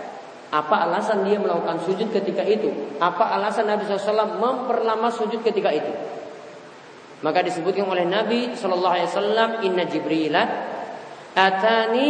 apa 0.47 0.75
alasan 0.87 1.27
dia 1.27 1.41
melakukan 1.41 1.81
sujud 1.83 2.07
ketika 2.13 2.45
itu? 2.45 2.69
Apa 3.01 3.35
alasan 3.35 3.67
Nabi 3.67 3.83
SAW 3.83 4.37
memperlama 4.37 5.11
sujud 5.11 5.43
ketika 5.43 5.73
itu? 5.73 5.91
Maka 7.25 7.41
disebutkan 7.41 7.89
oleh 7.89 8.05
Nabi 8.05 8.53
Shallallahu 8.53 8.93
Alaihi 8.93 9.09
Wasallam, 9.09 9.49
Inna 9.65 9.83
Jibril 9.89 10.37
atani 11.33 12.09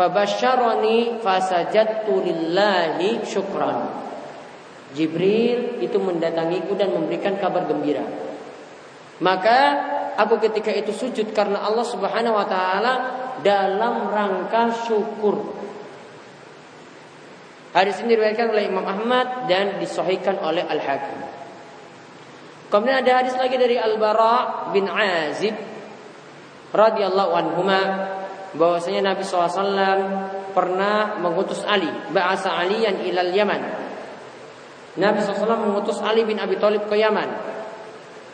Fabasyarani 0.00 1.20
fasajadtu 1.20 2.24
lillahi 2.24 3.20
syukran. 3.20 4.00
Jibril 4.96 5.84
itu 5.84 6.00
mendatangiku 6.00 6.72
dan 6.72 6.96
memberikan 6.96 7.36
kabar 7.36 7.68
gembira. 7.68 8.00
Maka 9.20 9.58
aku 10.16 10.40
ketika 10.40 10.72
itu 10.72 10.96
sujud 10.96 11.36
karena 11.36 11.60
Allah 11.60 11.84
Subhanahu 11.84 12.32
wa 12.32 12.46
taala 12.48 12.92
dalam 13.40 14.08
rangka 14.08 14.72
syukur. 14.86 15.60
Hadis 17.70 18.02
ini 18.02 18.18
diriwayatkan 18.18 18.50
oleh 18.50 18.66
Imam 18.66 18.82
Ahmad 18.82 19.46
dan 19.46 19.78
disahihkan 19.78 20.42
oleh 20.42 20.66
Al-Hakim. 20.66 21.18
Kemudian 22.70 23.02
ada 23.02 23.22
hadis 23.22 23.34
lagi 23.38 23.54
dari 23.58 23.78
Al-Bara 23.78 24.70
bin 24.74 24.90
Azib 24.90 25.54
radhiyallahu 26.70 27.32
anhuma 27.34 27.80
bahwasanya 28.54 29.14
Nabi 29.14 29.22
SAW 29.22 29.54
pernah 30.50 31.18
mengutus 31.22 31.62
Ali, 31.62 31.90
bahasa 32.10 32.50
Aliyan 32.50 33.06
ilal 33.06 33.30
Yaman. 33.30 33.62
Nabi 34.98 35.22
SAW 35.22 35.70
mengutus 35.70 36.02
Ali 36.02 36.26
bin 36.26 36.42
Abi 36.42 36.58
Thalib 36.58 36.90
ke 36.90 36.98
Yaman. 36.98 37.30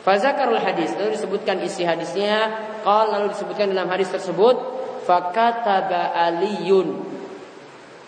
Fazakarul 0.01 0.63
hadis 0.63 0.97
lalu 0.97 1.19
disebutkan 1.19 1.61
isi 1.61 1.85
hadisnya, 1.85 2.49
qal 2.87 3.13
lalu 3.13 3.37
disebutkan 3.37 3.69
dalam 3.75 3.91
hadis 3.91 4.09
tersebut, 4.09 4.76
fakataba 5.07 6.11
Aliyun 6.13 7.07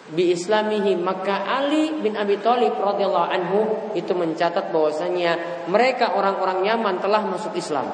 bi 0.08 0.32
islamihi 0.32 0.96
maka 0.98 1.44
Ali 1.46 1.94
bin 2.00 2.16
Abi 2.16 2.40
Thalib 2.40 2.74
radhiyallahu 2.74 3.28
anhu 3.28 3.60
itu 3.94 4.12
mencatat 4.16 4.72
bahwasanya 4.72 5.64
mereka 5.68 6.16
orang-orang 6.16 6.64
Yaman 6.64 6.98
telah 6.98 7.22
masuk 7.28 7.54
Islam. 7.54 7.86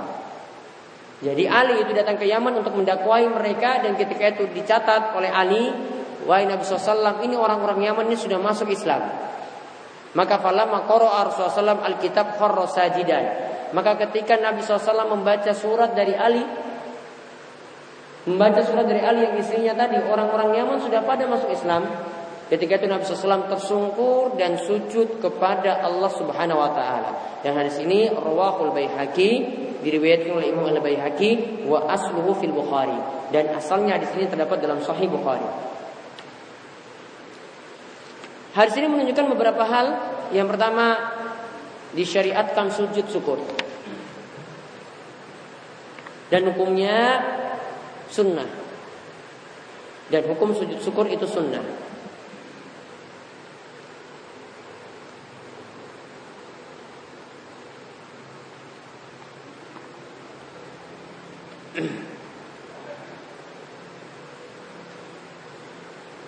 Jadi 1.24 1.48
Ali 1.48 1.80
itu 1.80 1.92
datang 1.96 2.20
ke 2.20 2.26
Yaman 2.28 2.60
untuk 2.60 2.74
mendakwai 2.76 3.24
mereka 3.30 3.80
dan 3.80 3.96
ketika 3.96 4.34
itu 4.34 4.44
dicatat 4.50 5.16
oleh 5.16 5.30
Ali, 5.32 5.72
wahai 6.28 6.44
Nabi 6.44 6.62
SAW 6.66 7.22
ini 7.24 7.34
orang-orang 7.38 7.80
Yaman 7.80 8.04
ini 8.12 8.18
sudah 8.18 8.36
masuk 8.36 8.68
Islam. 8.68 9.08
Maka 10.14 10.38
falamma 10.38 10.86
qara'a 10.86 11.26
Rasulullah 11.26 11.82
alkitab 11.82 12.38
kharra 12.38 12.66
sajidan. 12.70 13.24
Maka 13.74 13.98
ketika 14.06 14.38
Nabi 14.38 14.62
SAW 14.62 15.10
membaca 15.10 15.50
surat 15.50 15.90
dari 15.98 16.14
Ali, 16.14 16.44
membaca 18.24 18.60
surat 18.64 18.88
dari 18.88 19.04
Ali 19.04 19.28
yang 19.28 19.36
istrinya 19.36 19.72
tadi, 19.76 20.00
orang-orang 20.00 20.56
Yaman 20.56 20.78
sudah 20.80 21.04
pada 21.04 21.28
masuk 21.28 21.52
Islam. 21.52 21.84
Ketika 22.44 22.76
itu 22.76 22.86
Nabi 22.92 23.08
SAW 23.08 23.48
tersungkur 23.48 24.36
dan 24.36 24.60
sujud 24.60 25.16
kepada 25.16 25.80
Allah 25.80 26.12
Subhanahu 26.12 26.60
Wa 26.60 26.70
Taala. 26.76 27.10
Dan 27.40 27.56
hadis 27.56 27.80
ini 27.80 28.12
rawahul 28.12 28.76
Baihaqi 28.76 29.30
diriwayatkan 29.80 30.32
oleh 30.32 30.52
Imam 30.52 30.68
Al 30.68 30.80
Baihaqi 30.80 31.64
wa 31.64 31.88
asluhu 31.88 32.36
fil 32.36 32.52
Bukhari 32.52 32.96
dan 33.34 33.50
asalnya 33.50 33.98
hadis 33.98 34.14
ini 34.14 34.30
terdapat 34.30 34.62
dalam 34.62 34.78
Sahih 34.78 35.10
Bukhari. 35.10 35.42
Hadis 38.54 38.78
ini 38.78 38.86
menunjukkan 38.86 39.26
beberapa 39.34 39.66
hal. 39.66 39.86
Yang 40.30 40.54
pertama 40.54 40.86
disyariatkan 41.98 42.70
sujud 42.70 43.06
syukur. 43.10 43.42
Dan 46.30 46.46
hukumnya 46.54 47.22
sunnah. 48.10 48.48
Dan 50.12 50.28
hukum 50.28 50.52
sujud 50.52 50.80
syukur 50.84 51.08
itu 51.08 51.24
sunnah. 51.24 51.64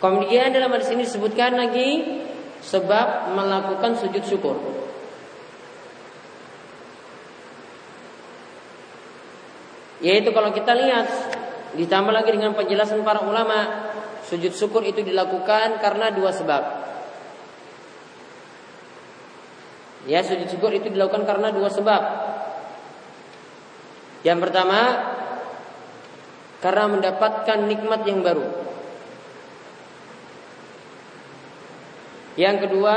Kemudian 0.02 0.52
dalam 0.52 0.72
hadis 0.72 0.88
ini 0.92 1.04
disebutkan 1.04 1.56
lagi 1.56 2.22
sebab 2.64 3.36
melakukan 3.36 3.94
sujud 4.00 4.24
syukur. 4.24 4.56
Yaitu 10.04 10.28
kalau 10.32 10.52
kita 10.52 10.76
lihat 10.76 11.35
Ditambah 11.76 12.12
lagi 12.12 12.32
dengan 12.32 12.56
penjelasan 12.56 13.04
para 13.04 13.20
ulama, 13.20 13.92
sujud 14.24 14.50
syukur 14.56 14.80
itu 14.82 15.04
dilakukan 15.04 15.76
karena 15.78 16.08
dua 16.08 16.32
sebab. 16.32 16.62
Ya, 20.08 20.24
sujud 20.24 20.48
syukur 20.48 20.72
itu 20.72 20.88
dilakukan 20.88 21.28
karena 21.28 21.52
dua 21.52 21.68
sebab. 21.68 22.02
Yang 24.24 24.38
pertama, 24.48 24.80
karena 26.64 26.84
mendapatkan 26.88 27.58
nikmat 27.68 28.00
yang 28.08 28.24
baru. 28.24 28.46
Yang 32.36 32.56
kedua, 32.68 32.96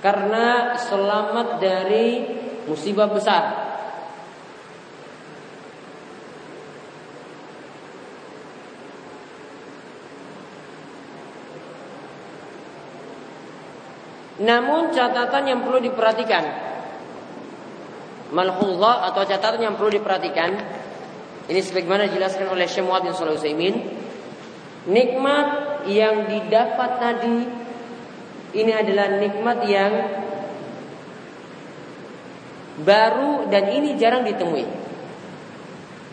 karena 0.00 0.74
selamat 0.80 1.60
dari 1.60 2.08
musibah 2.64 3.08
besar. 3.12 3.69
Namun 14.40 14.90
catatan 14.96 15.44
yang 15.44 15.60
perlu 15.60 15.84
diperhatikan. 15.84 16.44
Malhullah 18.32 19.10
atau 19.12 19.22
catatan 19.26 19.60
yang 19.60 19.74
perlu 19.76 19.92
diperhatikan. 19.92 20.50
Ini 21.50 21.60
sebagaimana 21.60 22.08
dijelaskan 22.08 22.46
oleh 22.48 22.64
Syekh 22.64 22.86
Muhammad 22.86 23.10
bin 23.10 23.14
Shalih 23.18 23.74
Nikmat 24.80 25.48
yang 25.90 26.24
didapat 26.24 26.90
tadi 26.96 27.38
Ini 28.50 28.72
adalah 28.82 29.18
nikmat 29.20 29.58
yang 29.68 29.92
Baru 32.80 33.50
dan 33.52 33.68
ini 33.76 34.00
jarang 34.00 34.24
ditemui. 34.24 34.64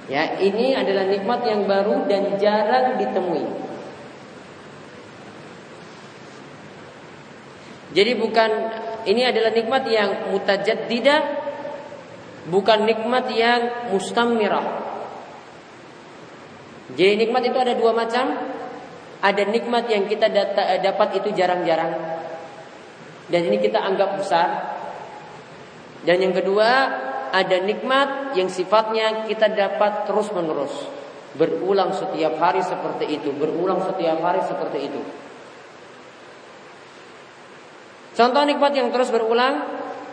Ya, 0.07 0.39
ini 0.39 0.71
adalah 0.71 1.07
nikmat 1.07 1.43
yang 1.43 1.67
baru 1.67 2.07
dan 2.07 2.39
jarang 2.39 2.95
ditemui. 2.95 3.66
Jadi 7.95 8.11
bukan 8.19 8.51
ini 9.07 9.23
adalah 9.23 9.51
nikmat 9.55 9.83
yang 9.87 10.31
mutajaddidah 10.35 11.21
bukan 12.47 12.87
nikmat 12.87 13.27
yang 13.31 13.91
mustamirah. 13.91 14.87
Jadi 16.95 17.13
nikmat 17.19 17.43
itu 17.47 17.57
ada 17.59 17.75
dua 17.75 17.91
macam. 17.91 18.55
Ada 19.17 19.49
nikmat 19.49 19.89
yang 19.89 20.05
kita 20.05 20.29
dapat 20.83 21.09
itu 21.19 21.33
jarang-jarang. 21.33 21.89
Dan 23.27 23.41
ini 23.51 23.57
kita 23.59 23.81
anggap 23.81 24.15
besar. 24.21 24.49
Dan 26.05 26.21
yang 26.23 26.31
kedua, 26.37 26.69
ada 27.33 27.57
nikmat 27.59 28.37
yang 28.39 28.47
sifatnya 28.47 29.27
kita 29.27 29.51
dapat 29.51 30.07
terus-menerus. 30.07 30.71
Berulang 31.35 31.91
setiap 31.91 32.39
hari 32.39 32.63
seperti 32.63 33.19
itu, 33.19 33.35
berulang 33.35 33.83
setiap 33.83 34.21
hari 34.23 34.39
seperti 34.47 34.79
itu. 34.87 35.01
Contoh 38.17 38.41
nikmat 38.49 38.73
yang 38.73 38.89
terus 38.89 39.13
berulang, 39.13 39.61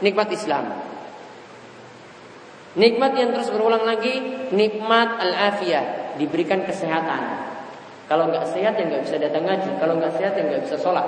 nikmat 0.04 0.28
Islam. 0.28 0.76
Nikmat 2.76 3.16
yang 3.16 3.32
terus 3.32 3.48
berulang 3.48 3.88
lagi, 3.88 4.20
nikmat 4.52 5.16
al-afiyah, 5.24 6.12
diberikan 6.20 6.68
kesehatan. 6.68 7.22
Kalau 8.04 8.28
nggak 8.28 8.44
sehat 8.52 8.76
ya 8.76 8.84
nggak 8.84 9.08
bisa 9.08 9.16
datang 9.16 9.48
ngaji, 9.48 9.80
kalau 9.80 9.96
nggak 9.96 10.20
sehat 10.20 10.36
ya 10.36 10.42
nggak 10.44 10.68
bisa 10.68 10.76
sholat. 10.76 11.06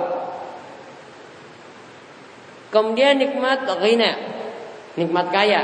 Kemudian 2.73 3.21
nikmat 3.21 3.69
ghina, 3.77 4.11
nikmat 4.97 5.29
kaya, 5.29 5.61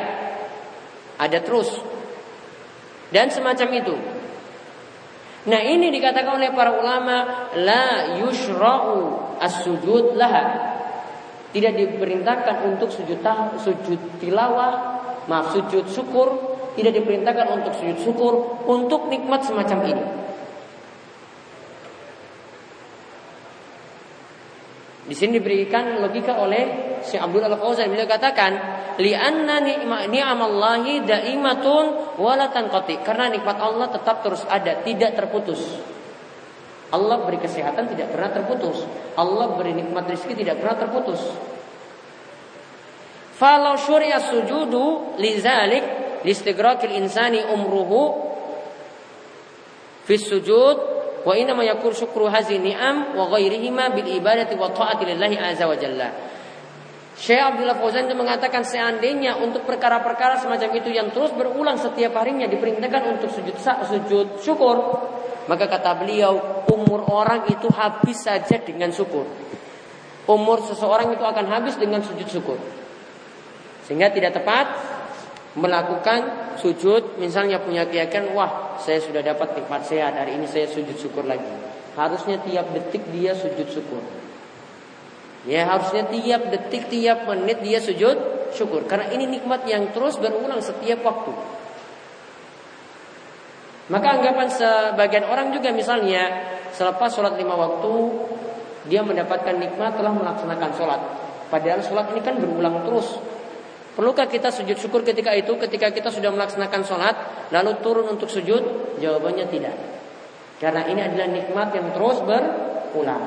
ada 1.17 1.39
terus. 1.41 1.82
Dan 3.10 3.34
semacam 3.34 3.70
itu. 3.74 3.95
Nah 5.49 5.62
ini 5.66 5.89
dikatakan 5.89 6.38
oleh 6.38 6.53
para 6.53 6.78
ulama 6.78 7.49
la 7.58 8.22
yushra'u 8.22 8.97
as-sujud 9.41 10.14
laha 10.14 10.72
tidak 11.54 11.78
diperintahkan 11.78 12.66
untuk 12.66 12.89
sujud 12.89 13.22
tah, 13.22 13.54
sujud 13.62 14.18
tilawah, 14.18 14.74
maaf 15.30 15.54
sujud 15.54 15.86
syukur, 15.86 16.58
tidak 16.74 16.97
diperintahkan 16.97 17.47
untuk 17.62 17.78
sujud 17.78 17.97
syukur 18.01 18.34
untuk 18.66 19.06
nikmat 19.08 19.45
semacam 19.45 19.80
ini. 19.86 20.06
Di 25.04 25.16
sini 25.22 25.38
diberikan 25.38 26.01
logika 26.01 26.41
oleh 26.41 26.97
Syekh 27.06 27.22
Abdul 27.22 27.45
Al 27.45 27.60
Fauzan 27.60 27.91
beliau 27.91 28.10
katakan 28.10 28.56
li'anna 28.97 29.62
ni'amallahi 30.10 31.06
daimatun 31.06 32.18
wala 32.18 32.49
tanqati 32.49 33.04
karena 33.06 33.30
nikmat 33.30 33.62
Allah 33.62 33.93
tetap 33.93 34.26
terus 34.26 34.41
ada 34.49 34.82
tidak 34.82 35.14
terputus. 35.14 35.93
Allah 36.94 37.26
beri 37.26 37.41
kesehatan 37.41 37.89
tidak 37.89 38.14
pernah 38.14 38.30
terputus. 38.30 38.86
Allah 39.18 39.58
beri 39.58 39.74
nikmat 39.74 40.06
rezeki 40.06 40.46
tidak 40.46 40.62
pernah 40.62 40.78
terputus. 40.78 41.22
Falau 43.34 43.74
syuriya 43.82 44.22
sujudu 44.22 45.18
lizalik 45.18 45.82
listigrakil 46.22 46.94
insani 46.94 47.41
umruhu 47.50 48.14
fis 50.06 50.22
sujud 50.30 50.94
Wa 51.24 51.39
inna 51.39 51.56
ma 51.56 51.64
yakun 51.64 51.96
syukru 51.96 52.28
hazi 52.28 52.60
ni'am 52.60 53.16
wa 53.16 53.32
ghairihima 53.32 53.96
bil 53.96 54.08
ibadati 54.12 54.60
wa 54.60 54.68
ta'ati 54.76 55.08
lillahi 55.08 55.39
azza 55.39 55.64
wa 55.64 55.76
jalla. 55.80 56.12
Syekh 57.16 57.39
Abdullah 57.39 57.80
Fauzan 57.80 58.12
itu 58.12 58.18
mengatakan 58.18 58.68
seandainya 58.68 59.39
untuk 59.39 59.64
perkara-perkara 59.64 60.44
semacam 60.44 60.70
itu 60.76 60.91
yang 60.91 61.14
terus 61.16 61.32
berulang 61.32 61.80
setiap 61.80 62.20
harinya 62.20 62.50
diperintahkan 62.50 63.04
untuk 63.16 63.30
sujud 63.32 63.56
sujud 63.62 64.28
syukur, 64.44 64.76
maka 65.50 65.66
kata 65.68 66.00
beliau 66.00 66.66
umur 66.72 67.08
orang 67.10 67.48
itu 67.52 67.68
habis 67.74 68.24
saja 68.24 68.60
dengan 68.62 68.91
syukur. 68.91 69.28
Umur 70.24 70.64
seseorang 70.64 71.12
itu 71.12 71.24
akan 71.24 71.46
habis 71.52 71.76
dengan 71.76 72.00
sujud 72.00 72.28
syukur. 72.28 72.56
Sehingga 73.84 74.12
tidak 74.16 74.39
tepat 74.39 74.72
melakukan 75.60 76.54
sujud 76.58 77.20
misalnya 77.22 77.62
punya 77.62 77.86
keyakinan 77.86 78.34
wah 78.34 78.80
saya 78.82 78.98
sudah 78.98 79.22
dapat 79.22 79.54
nikmat 79.54 79.86
sehat 79.86 80.18
hari 80.18 80.41
ini 80.41 80.50
saya 80.50 80.66
sujud 80.66 80.98
syukur 80.98 81.30
lagi 81.30 81.46
harusnya 81.94 82.41
tiap 82.41 82.74
detik 82.74 83.06
dia 83.14 83.38
sujud 83.38 83.70
syukur 83.70 84.02
Ya 85.44 85.68
harusnya 85.68 86.08
tiap 86.08 86.48
detik, 86.56 86.88
tiap 86.88 87.28
menit 87.28 87.60
dia 87.60 87.84
sujud 87.84 88.16
syukur. 88.56 88.88
Karena 88.88 89.12
ini 89.12 89.28
nikmat 89.28 89.68
yang 89.68 89.91
terus 89.91 90.16
berulang 90.16 90.64
setiap 90.64 91.04
waktu. 91.04 91.32
Maka 93.92 94.08
anggapan 94.16 94.48
sebagian 94.48 95.28
orang 95.28 95.52
juga 95.52 95.76
misalnya 95.76 96.56
selepas 96.72 97.12
sholat 97.12 97.36
lima 97.36 97.52
waktu 97.60 97.94
dia 98.88 99.04
mendapatkan 99.04 99.60
nikmat 99.60 100.00
telah 100.00 100.16
melaksanakan 100.16 100.72
sholat. 100.76 101.02
Padahal 101.52 101.84
sholat 101.84 102.12
ini 102.16 102.22
kan 102.24 102.40
berulang 102.40 102.88
terus. 102.88 103.20
Perlukah 103.94 104.26
kita 104.26 104.50
sujud 104.50 104.80
syukur 104.80 105.06
ketika 105.06 105.36
itu 105.38 105.54
ketika 105.60 105.94
kita 105.94 106.10
sudah 106.10 106.34
melaksanakan 106.34 106.82
sholat 106.82 107.16
lalu 107.52 107.78
turun 107.84 108.08
untuk 108.16 108.32
sujud? 108.32 108.98
Jawabannya 109.04 109.46
tidak. 109.52 109.76
Karena 110.58 110.88
ini 110.88 111.04
adalah 111.04 111.28
nikmat 111.28 111.68
yang 111.76 111.92
terus 111.92 112.18
berulang. 112.24 113.24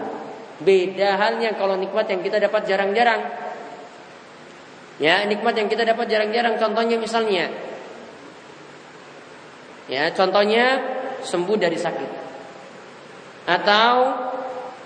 Beda 0.56 1.20
halnya 1.20 1.52
kalau 1.54 1.76
nikmat 1.76 2.08
yang 2.08 2.24
kita 2.24 2.40
dapat 2.40 2.64
jarang-jarang. 2.64 3.20
Ya, 4.96 5.20
nikmat 5.28 5.52
yang 5.52 5.68
kita 5.68 5.84
dapat 5.84 6.08
jarang-jarang 6.08 6.56
contohnya 6.56 6.96
misalnya 6.96 7.52
Ya, 9.86 10.10
contohnya 10.10 10.82
sembuh 11.22 11.56
dari 11.58 11.78
sakit. 11.78 12.10
Atau 13.46 13.92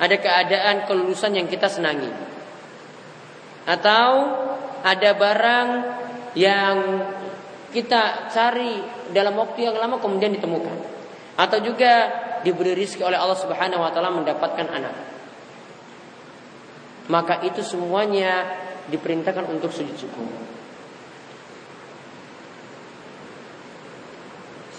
ada 0.01 0.17
keadaan 0.17 0.85
kelulusan 0.85 1.37
yang 1.37 1.49
kita 1.49 1.69
senangi. 1.69 2.13
Atau 3.65 4.11
ada 4.81 5.11
barang 5.17 5.69
yang 6.37 6.77
kita 7.73 8.29
cari 8.33 8.81
dalam 9.13 9.37
waktu 9.41 9.69
yang 9.69 9.77
lama 9.81 9.97
kemudian 10.01 10.37
ditemukan. 10.37 10.77
Atau 11.41 11.65
juga 11.65 12.13
diberi 12.45 12.77
rezeki 12.77 13.05
oleh 13.05 13.17
Allah 13.21 13.37
Subhanahu 13.37 13.81
wa 13.81 13.93
taala 13.93 14.13
mendapatkan 14.13 14.69
anak 14.69 15.11
maka 17.11 17.43
itu 17.43 17.61
semuanya 17.67 18.47
diperintahkan 18.87 19.51
untuk 19.51 19.75
sujud 19.75 19.99
syukur. 19.99 20.31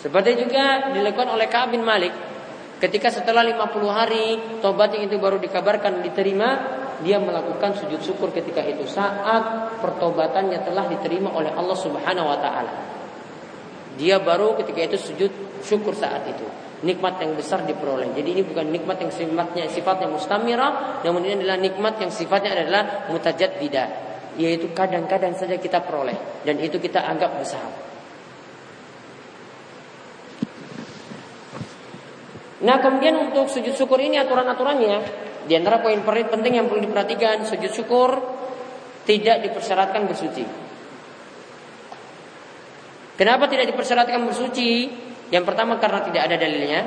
Seperti 0.01 0.33
juga 0.33 0.89
dilakukan 0.89 1.29
oleh 1.29 1.45
Ka'ab 1.45 1.77
bin 1.77 1.85
Malik 1.85 2.09
ketika 2.81 3.13
setelah 3.13 3.45
50 3.45 3.85
hari 3.93 4.25
tobat 4.57 4.97
yang 4.97 5.05
itu 5.05 5.21
baru 5.21 5.37
dikabarkan 5.37 6.01
diterima, 6.01 6.49
dia 7.05 7.21
melakukan 7.21 7.77
sujud 7.77 8.01
syukur 8.01 8.33
ketika 8.33 8.65
itu 8.65 8.89
saat 8.89 9.77
pertobatannya 9.77 10.65
telah 10.65 10.89
diterima 10.89 11.29
oleh 11.29 11.53
Allah 11.53 11.77
Subhanahu 11.77 12.25
wa 12.25 12.37
taala. 12.41 12.73
Dia 14.01 14.17
baru 14.17 14.57
ketika 14.57 14.81
itu 14.81 14.97
sujud 14.97 15.31
syukur 15.61 15.93
saat 15.93 16.25
itu 16.25 16.45
nikmat 16.81 17.21
yang 17.21 17.37
besar 17.37 17.61
diperoleh. 17.61 18.09
Jadi 18.17 18.29
ini 18.33 18.41
bukan 18.41 18.73
nikmat 18.73 18.97
yang 18.97 19.13
sifatnya 19.13 19.69
sifatnya 19.69 20.09
mustamira, 20.09 20.97
namun 21.05 21.21
ini 21.21 21.45
adalah 21.45 21.61
nikmat 21.61 22.01
yang 22.01 22.09
sifatnya 22.09 22.57
adalah 22.57 23.05
mutajaddidah, 23.13 23.87
yaitu 24.41 24.73
kadang-kadang 24.73 25.37
saja 25.37 25.61
kita 25.61 25.85
peroleh 25.85 26.41
dan 26.41 26.57
itu 26.57 26.81
kita 26.81 27.05
anggap 27.05 27.37
besar. 27.37 27.90
Nah 32.61 32.77
kemudian 32.77 33.29
untuk 33.29 33.49
sujud 33.49 33.73
syukur 33.73 33.97
ini 33.97 34.21
aturan-aturannya 34.21 34.97
Di 35.49 35.57
antara 35.57 35.81
poin 35.81 35.97
penting 36.05 36.61
yang 36.61 36.69
perlu 36.69 36.85
diperhatikan 36.85 37.41
Sujud 37.45 37.73
syukur 37.73 38.21
tidak 39.05 39.41
dipersyaratkan 39.41 40.05
bersuci 40.05 40.45
Kenapa 43.21 43.45
tidak 43.45 43.69
dipersyaratkan 43.69 44.25
bersuci? 44.25 44.89
Yang 45.29 45.45
pertama 45.45 45.77
karena 45.77 46.01
tidak 46.01 46.25
ada 46.25 46.35
dalilnya 46.41 46.81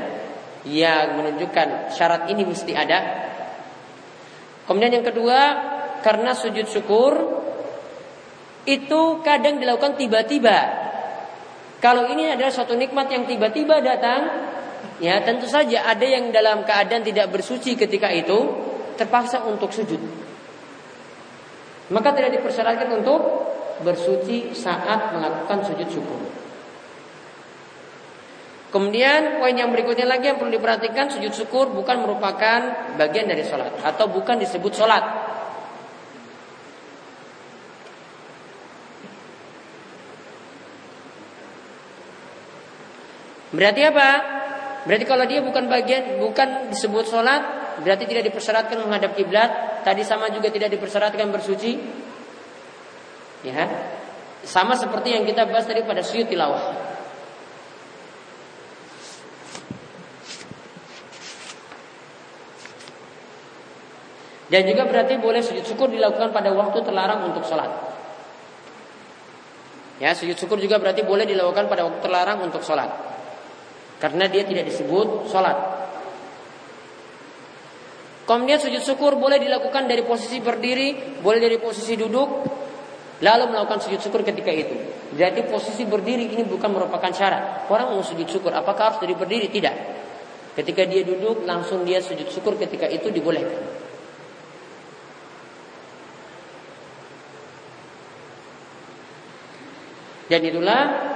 yang 0.66 1.14
menunjukkan 1.20 1.94
syarat 1.94 2.26
ini 2.26 2.42
mesti 2.42 2.72
ada. 2.74 2.98
Kemudian 4.66 4.98
yang 5.00 5.06
kedua 5.06 5.40
karena 6.02 6.34
sujud 6.34 6.66
syukur 6.66 7.12
itu 8.66 9.00
kadang 9.22 9.62
dilakukan 9.62 9.94
tiba-tiba. 9.94 10.58
Kalau 11.78 12.08
ini 12.08 12.32
adalah 12.32 12.50
suatu 12.50 12.72
nikmat 12.74 13.12
yang 13.12 13.28
tiba-tiba 13.28 13.78
datang, 13.84 14.20
ya 15.02 15.20
tentu 15.22 15.44
saja 15.50 15.86
ada 15.88 16.06
yang 16.06 16.30
dalam 16.30 16.62
keadaan 16.62 17.02
tidak 17.02 17.30
bersuci 17.30 17.74
ketika 17.74 18.10
itu 18.10 18.38
terpaksa 18.94 19.42
untuk 19.44 19.74
sujud. 19.74 19.98
Maka 21.92 22.16
tidak 22.16 22.40
dipersyaratkan 22.40 22.88
untuk 23.04 23.20
bersuci 23.84 24.56
saat 24.56 25.12
melakukan 25.12 25.66
sujud 25.66 25.88
syukur. 25.90 26.20
Kemudian 28.74 29.38
poin 29.38 29.54
yang 29.54 29.70
berikutnya 29.70 30.02
lagi 30.02 30.34
yang 30.34 30.38
perlu 30.42 30.50
diperhatikan 30.58 31.06
sujud 31.06 31.30
syukur 31.30 31.70
bukan 31.70 32.02
merupakan 32.02 32.90
bagian 32.98 33.30
dari 33.30 33.46
sholat 33.46 33.78
atau 33.78 34.10
bukan 34.10 34.42
disebut 34.42 34.72
sholat. 34.74 35.04
Berarti 43.54 43.82
apa? 43.86 44.33
Berarti 44.84 45.04
kalau 45.08 45.24
dia 45.24 45.40
bukan 45.40 45.64
bagian, 45.64 46.20
bukan 46.20 46.68
disebut 46.68 47.08
sholat, 47.08 47.42
berarti 47.80 48.04
tidak 48.04 48.28
dipersyaratkan 48.28 48.76
menghadap 48.84 49.16
kiblat. 49.16 49.80
Tadi 49.80 50.04
sama 50.04 50.28
juga 50.28 50.52
tidak 50.52 50.72
dipersyaratkan 50.76 51.32
bersuci. 51.32 51.72
Ya, 53.44 53.64
sama 54.44 54.76
seperti 54.76 55.16
yang 55.16 55.24
kita 55.24 55.48
bahas 55.48 55.64
tadi 55.64 55.84
pada 55.84 56.04
sujud 56.04 56.28
tilawah. 56.28 56.92
Dan 64.52 64.68
juga 64.68 64.84
berarti 64.84 65.16
boleh 65.16 65.40
sujud 65.40 65.64
syukur 65.64 65.88
dilakukan 65.88 66.30
pada 66.30 66.52
waktu 66.52 66.84
terlarang 66.84 67.32
untuk 67.32 67.48
sholat. 67.48 67.72
Ya, 69.96 70.12
sujud 70.12 70.36
syukur 70.36 70.60
juga 70.60 70.76
berarti 70.76 71.00
boleh 71.00 71.24
dilakukan 71.24 71.64
pada 71.66 71.88
waktu 71.88 72.00
terlarang 72.04 72.44
untuk 72.44 72.60
sholat. 72.60 73.13
Karena 74.04 74.28
dia 74.28 74.44
tidak 74.44 74.68
disebut 74.68 75.32
sholat. 75.32 75.56
Kemudian 78.28 78.60
sujud 78.60 78.84
syukur 78.84 79.16
boleh 79.16 79.40
dilakukan 79.40 79.88
dari 79.88 80.04
posisi 80.04 80.44
berdiri, 80.44 81.16
boleh 81.24 81.40
dari 81.40 81.56
posisi 81.56 81.96
duduk, 81.96 82.28
lalu 83.24 83.44
melakukan 83.48 83.80
sujud 83.80 84.04
syukur 84.04 84.20
ketika 84.20 84.52
itu. 84.52 84.76
Jadi 85.16 85.48
posisi 85.48 85.88
berdiri 85.88 86.36
ini 86.36 86.44
bukan 86.44 86.68
merupakan 86.68 87.08
syarat. 87.16 87.64
Orang 87.72 87.96
mau 87.96 88.04
sujud 88.04 88.28
syukur, 88.28 88.52
apakah 88.52 88.92
harus 88.92 89.00
dari 89.00 89.16
berdiri? 89.16 89.48
Tidak. 89.48 89.76
Ketika 90.52 90.84
dia 90.84 91.00
duduk, 91.00 91.48
langsung 91.48 91.88
dia 91.88 92.04
sujud 92.04 92.28
syukur 92.28 92.60
ketika 92.60 92.84
itu 92.84 93.08
dibolehkan. 93.08 93.64
Dan 100.28 100.40
itulah 100.44 101.13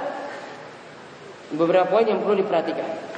beberapa 1.53 1.89
poin 1.89 2.05
yang 2.05 2.21
perlu 2.21 2.37
diperhatikan. 2.41 3.09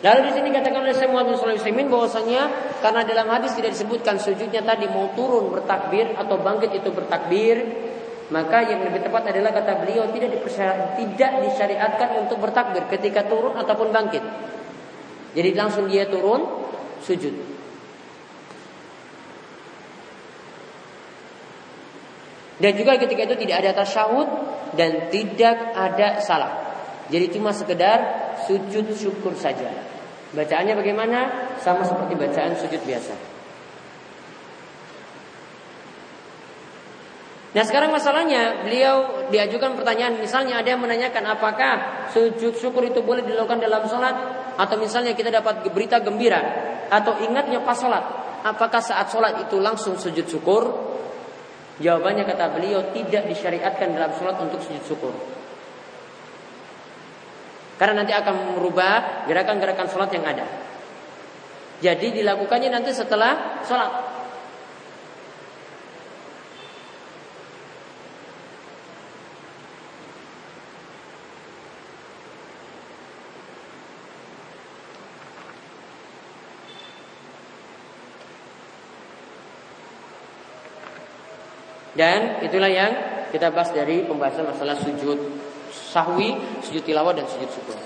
Lalu 0.00 0.20
di 0.26 0.32
sini 0.32 0.48
katakan 0.48 0.80
oleh 0.80 0.96
Syekh 0.96 1.12
Muhammad 1.12 1.36
bin 1.60 1.92
bahwasanya 1.92 2.48
karena 2.80 3.04
dalam 3.04 3.28
hadis 3.28 3.52
tidak 3.52 3.76
disebutkan 3.76 4.16
sujudnya 4.16 4.64
tadi 4.64 4.88
mau 4.88 5.12
turun 5.12 5.52
bertakbir 5.52 6.16
atau 6.16 6.40
bangkit 6.40 6.72
itu 6.72 6.88
bertakbir, 6.88 7.60
maka 8.32 8.64
yang 8.64 8.80
lebih 8.80 9.04
tepat 9.04 9.28
adalah 9.28 9.52
kata 9.52 9.84
beliau 9.84 10.08
tidak 10.08 10.40
tidak 10.96 11.32
disyariatkan 11.44 12.16
untuk 12.16 12.40
bertakbir 12.40 12.88
ketika 12.88 13.28
turun 13.28 13.52
ataupun 13.60 13.92
bangkit. 13.92 14.24
Jadi 15.36 15.50
langsung 15.52 15.84
dia 15.84 16.08
turun 16.08 16.48
sujud. 17.04 17.59
Dan 22.60 22.76
juga 22.76 23.00
ketika 23.00 23.24
itu 23.24 23.36
tidak 23.40 23.56
ada 23.64 23.70
tasyahud 23.72 24.28
dan 24.76 25.08
tidak 25.08 25.56
ada 25.72 26.20
salam. 26.20 26.52
Jadi 27.08 27.26
cuma 27.34 27.50
sekedar 27.56 27.98
sujud 28.44 28.92
syukur 28.94 29.32
saja. 29.34 29.66
Bacaannya 30.30 30.78
bagaimana? 30.78 31.18
Sama 31.58 31.82
seperti 31.82 32.14
bacaan 32.14 32.54
sujud 32.54 32.78
biasa. 32.84 33.40
Nah 37.50 37.66
sekarang 37.66 37.90
masalahnya 37.90 38.62
beliau 38.62 39.26
diajukan 39.26 39.74
pertanyaan 39.74 40.22
misalnya 40.22 40.62
ada 40.62 40.70
yang 40.70 40.78
menanyakan 40.78 41.34
apakah 41.34 42.06
sujud 42.14 42.54
syukur 42.54 42.86
itu 42.86 43.02
boleh 43.02 43.26
dilakukan 43.26 43.58
dalam 43.58 43.82
sholat 43.90 44.14
atau 44.54 44.78
misalnya 44.78 45.18
kita 45.18 45.34
dapat 45.34 45.66
berita 45.74 45.98
gembira 45.98 46.38
atau 46.86 47.18
ingatnya 47.18 47.58
pas 47.66 47.74
sholat 47.74 48.06
apakah 48.46 48.78
saat 48.78 49.10
sholat 49.10 49.34
itu 49.42 49.58
langsung 49.58 49.98
sujud 49.98 50.30
syukur 50.30 50.62
jawabannya 51.80 52.28
kata 52.28 52.52
beliau 52.54 52.92
tidak 52.92 53.26
disyariatkan 53.26 53.96
dalam 53.96 54.12
sholat 54.14 54.36
untuk 54.40 54.60
sujud 54.60 54.84
syukur. 54.84 55.14
Karena 57.80 58.04
nanti 58.04 58.12
akan 58.12 58.60
merubah 58.60 59.24
gerakan-gerakan 59.24 59.88
sholat 59.88 60.12
yang 60.12 60.28
ada. 60.28 60.44
Jadi 61.80 62.20
dilakukannya 62.20 62.68
nanti 62.68 62.92
setelah 62.92 63.64
sholat 63.64 64.09
Dan 82.00 82.40
itulah 82.40 82.72
yang 82.72 82.96
kita 83.28 83.52
bahas 83.52 83.76
dari 83.76 84.08
pembahasan 84.08 84.48
masalah 84.48 84.72
sujud 84.80 85.20
sahwi, 85.68 86.32
sujud 86.64 86.80
tilawah 86.80 87.12
dan 87.12 87.28
sujud 87.28 87.52
syukur. 87.52 87.76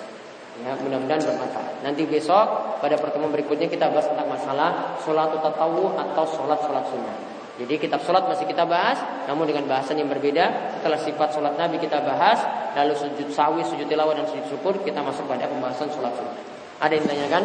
Ya, 0.62 0.70
mudah-mudahan 0.78 1.18
bermanfaat. 1.18 1.82
Nanti 1.82 2.06
besok 2.06 2.78
pada 2.78 2.94
pertemuan 2.94 3.34
berikutnya 3.34 3.66
kita 3.66 3.90
bahas 3.90 4.06
tentang 4.06 4.30
masalah 4.30 4.94
sholat 5.02 5.34
tatawu 5.34 5.98
atau 5.98 6.24
sholat 6.30 6.62
sholat 6.62 6.86
sunnah. 6.86 7.16
Jadi 7.58 7.74
kitab 7.74 8.06
sholat 8.06 8.30
masih 8.30 8.46
kita 8.46 8.62
bahas, 8.62 9.02
namun 9.26 9.50
dengan 9.50 9.66
bahasan 9.66 9.98
yang 9.98 10.06
berbeda. 10.06 10.78
Setelah 10.78 10.98
sifat 11.02 11.34
sholat 11.34 11.58
Nabi 11.58 11.82
kita 11.82 11.98
bahas, 12.06 12.38
lalu 12.78 12.94
sujud 12.94 13.34
sawi, 13.34 13.66
sujud 13.66 13.90
tilawah 13.90 14.14
dan 14.14 14.30
sujud 14.30 14.46
syukur 14.46 14.78
kita 14.86 15.02
masuk 15.02 15.26
pada 15.26 15.50
pembahasan 15.50 15.90
sholat 15.90 16.14
sunnah. 16.14 16.38
Ada 16.78 17.02
yang 17.02 17.06
tanyakan? 17.10 17.42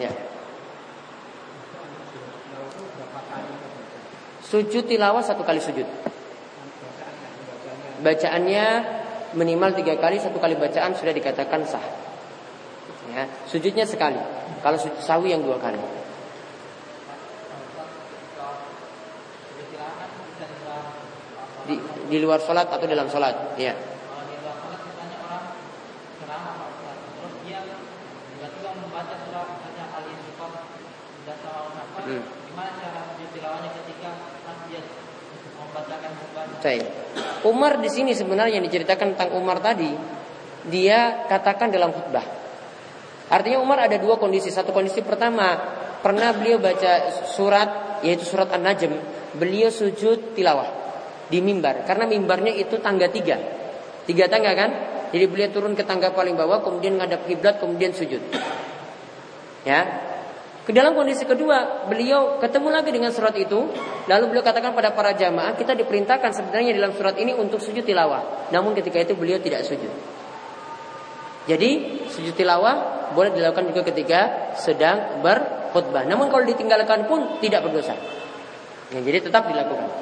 Ya. 0.00 0.33
Sujud 4.54 4.86
tilawah 4.86 5.18
satu 5.18 5.42
kali 5.42 5.58
sujud. 5.58 5.82
Bacaannya 8.06 8.66
minimal 9.34 9.74
tiga 9.74 9.98
kali, 9.98 10.22
satu 10.22 10.38
kali 10.38 10.54
bacaan 10.54 10.94
sudah 10.94 11.10
dikatakan 11.10 11.66
sah. 11.66 11.82
Ya, 13.10 13.26
sujudnya 13.50 13.82
sekali. 13.82 14.14
Kalau 14.62 14.78
sujud 14.78 15.02
sawi 15.02 15.34
yang 15.34 15.42
dua 15.42 15.58
kali. 15.58 15.82
Di, 21.66 21.74
di 22.14 22.16
luar 22.22 22.38
sholat 22.38 22.70
atau 22.70 22.86
dalam 22.86 23.10
sholat, 23.10 23.58
ya. 23.58 23.74
Umar 37.44 37.76
di 37.78 37.92
sini 37.92 38.16
sebenarnya 38.16 38.56
yang 38.56 38.64
diceritakan 38.64 39.12
tentang 39.12 39.36
Umar 39.36 39.60
tadi, 39.60 39.92
dia 40.64 41.28
katakan 41.28 41.68
dalam 41.68 41.92
khutbah. 41.92 42.24
Artinya 43.28 43.60
Umar 43.60 43.84
ada 43.84 43.96
dua 44.00 44.16
kondisi. 44.16 44.48
Satu 44.48 44.72
kondisi 44.72 45.04
pertama, 45.04 45.56
pernah 46.00 46.32
beliau 46.32 46.60
baca 46.60 47.24
surat 47.28 48.00
yaitu 48.04 48.24
surat 48.24 48.52
An-Najm, 48.52 48.92
beliau 49.36 49.72
sujud 49.72 50.36
tilawah 50.36 50.68
di 51.28 51.40
mimbar 51.40 51.88
karena 51.88 52.04
mimbarnya 52.04 52.52
itu 52.52 52.80
tangga 52.80 53.08
tiga. 53.08 53.36
Tiga 54.04 54.28
tangga 54.28 54.52
kan? 54.52 54.70
Jadi 55.12 55.24
beliau 55.30 55.48
turun 55.48 55.72
ke 55.72 55.84
tangga 55.86 56.12
paling 56.12 56.36
bawah, 56.36 56.60
kemudian 56.60 57.00
ngadap 57.00 57.24
kiblat, 57.24 57.56
kemudian 57.62 57.94
sujud. 57.96 58.20
Ya, 59.64 59.80
ke 60.64 60.72
dalam 60.72 60.96
kondisi 60.96 61.28
kedua, 61.28 61.84
beliau 61.92 62.40
ketemu 62.40 62.72
lagi 62.72 62.88
dengan 62.88 63.12
surat 63.12 63.36
itu, 63.36 63.68
lalu 64.08 64.24
beliau 64.32 64.40
katakan 64.40 64.72
pada 64.72 64.96
para 64.96 65.12
jamaah, 65.12 65.52
kita 65.60 65.76
diperintahkan 65.76 66.32
sebenarnya 66.32 66.72
dalam 66.72 66.96
surat 66.96 67.12
ini 67.20 67.36
untuk 67.36 67.60
sujud 67.60 67.84
tilawah. 67.84 68.48
Namun 68.48 68.72
ketika 68.72 68.96
itu 69.04 69.12
beliau 69.12 69.36
tidak 69.44 69.68
sujud. 69.68 69.92
Jadi 71.44 72.00
sujud 72.08 72.32
tilawah 72.32 73.12
boleh 73.12 73.36
dilakukan 73.36 73.68
juga 73.68 73.84
ketika 73.92 74.20
sedang 74.56 75.20
berkhutbah. 75.20 76.08
Namun 76.08 76.32
kalau 76.32 76.48
ditinggalkan 76.48 77.04
pun 77.04 77.36
tidak 77.44 77.68
berdosa. 77.68 77.92
Ya, 78.88 79.04
jadi 79.04 79.20
tetap 79.20 79.44
dilakukan. 79.44 79.92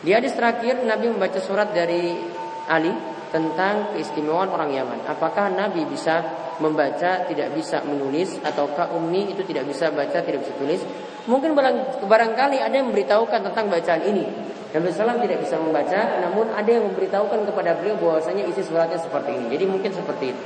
Di 0.00 0.16
hadis 0.16 0.32
terakhir 0.32 0.80
Nabi 0.88 1.12
membaca 1.12 1.36
surat 1.44 1.68
dari 1.76 2.16
Ali 2.64 3.15
tentang 3.30 3.94
keistimewaan 3.94 4.50
orang 4.50 4.70
Yaman. 4.70 5.00
Apakah 5.06 5.50
Nabi 5.50 5.86
bisa 5.86 6.22
membaca, 6.62 7.26
tidak 7.28 7.52
bisa 7.52 7.84
menulis, 7.84 8.40
ataukah 8.40 8.94
Ummi 8.96 9.34
itu 9.36 9.42
tidak 9.44 9.68
bisa 9.68 9.92
baca, 9.92 10.18
tidak 10.22 10.40
bisa 10.46 10.54
tulis? 10.56 10.80
Mungkin 11.26 11.58
barang, 11.58 12.06
barangkali 12.06 12.62
ada 12.62 12.74
yang 12.74 12.88
memberitahukan 12.90 13.50
tentang 13.50 13.66
bacaan 13.66 14.02
ini. 14.06 14.24
Nabi 14.70 14.92
Sallam 14.92 15.18
tidak 15.24 15.42
bisa 15.42 15.56
membaca, 15.56 16.20
namun 16.20 16.52
ada 16.52 16.68
yang 16.68 16.84
memberitahukan 16.90 17.48
kepada 17.48 17.80
beliau 17.80 17.96
bahwasanya 17.96 18.44
isi 18.46 18.62
suratnya 18.62 19.00
seperti 19.00 19.30
ini. 19.34 19.46
Jadi 19.50 19.64
mungkin 19.66 19.90
seperti 19.90 20.24
itu. 20.36 20.44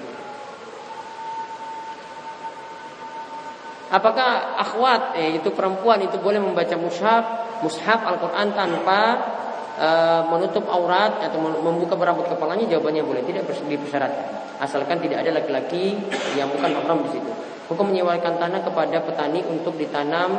Apakah 3.90 4.54
akhwat, 4.54 5.18
eh, 5.18 5.42
itu 5.42 5.50
perempuan 5.50 5.98
itu 5.98 6.14
boleh 6.22 6.38
membaca 6.38 6.78
mushaf, 6.78 7.24
mushaf 7.66 8.06
Al-Quran 8.06 8.54
tanpa 8.54 9.00
e, 9.80 9.90
menutup 10.28 10.68
aurat 10.68 11.24
atau 11.24 11.40
membuka 11.40 11.96
berambut 11.96 12.28
kepalanya 12.28 12.68
jawabannya 12.68 13.00
boleh 13.00 13.24
tidak 13.24 13.48
dipersyaratkan 13.48 14.40
asalkan 14.60 15.00
tidak 15.00 15.24
ada 15.24 15.40
laki-laki 15.40 15.96
yang 16.36 16.52
bukan 16.52 16.70
mahram 16.76 17.00
di 17.08 17.16
situ. 17.16 17.32
Hukum 17.72 17.90
menyewakan 17.90 18.36
tanah 18.36 18.60
kepada 18.60 19.00
petani 19.00 19.40
untuk 19.48 19.74
ditanam 19.80 20.36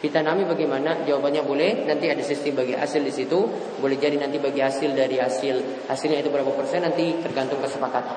ditanami 0.00 0.48
bagaimana? 0.48 1.04
Jawabannya 1.04 1.42
boleh. 1.44 1.84
Nanti 1.84 2.08
ada 2.08 2.24
sistem 2.24 2.64
bagi 2.64 2.72
hasil 2.72 3.04
di 3.04 3.12
situ. 3.12 3.38
Boleh 3.80 4.00
jadi 4.00 4.16
nanti 4.16 4.40
bagi 4.40 4.64
hasil 4.64 4.96
dari 4.96 5.20
hasil 5.20 5.88
hasilnya 5.88 6.24
itu 6.24 6.32
berapa 6.32 6.52
persen 6.56 6.88
nanti 6.88 7.20
tergantung 7.20 7.60
kesepakatan. 7.60 8.16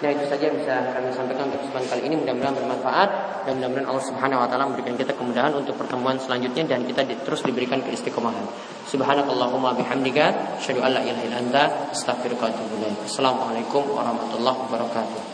Nah 0.00 0.08
itu 0.08 0.24
saja 0.24 0.48
yang 0.48 0.56
bisa 0.56 0.96
kami 0.96 1.12
sampaikan 1.12 1.52
untuk 1.52 1.60
kesempatan 1.60 1.88
kali 1.92 2.02
ini 2.08 2.14
mudah-mudahan 2.24 2.56
bermanfaat 2.56 3.08
dan 3.44 3.52
mudah-mudahan 3.60 3.88
Allah 3.92 4.04
Subhanahu 4.08 4.40
Wa 4.40 4.48
Taala 4.48 4.64
memberikan 4.72 4.96
kita 4.96 5.12
kemudahan 5.12 5.52
untuk 5.52 5.76
pertemuan 5.76 6.16
selanjutnya 6.16 6.64
dan 6.72 6.88
kita 6.88 7.04
di, 7.04 7.20
terus 7.20 7.44
diberikan 7.44 7.84
keistiqomahan. 7.84 8.48
Subhanakallahumma 8.88 9.76
bihamdika, 9.76 10.56
syadu 10.56 10.80
alla 10.80 11.04
ilaha 11.04 11.20
illa 11.28 11.36
anta, 11.36 11.92
astaghfiruka 11.92 12.48
wa 12.48 12.52
atubu 12.52 12.76
Assalamualaikum 13.04 13.92
warahmatullahi 13.92 14.58
wabarakatuh. 14.72 15.29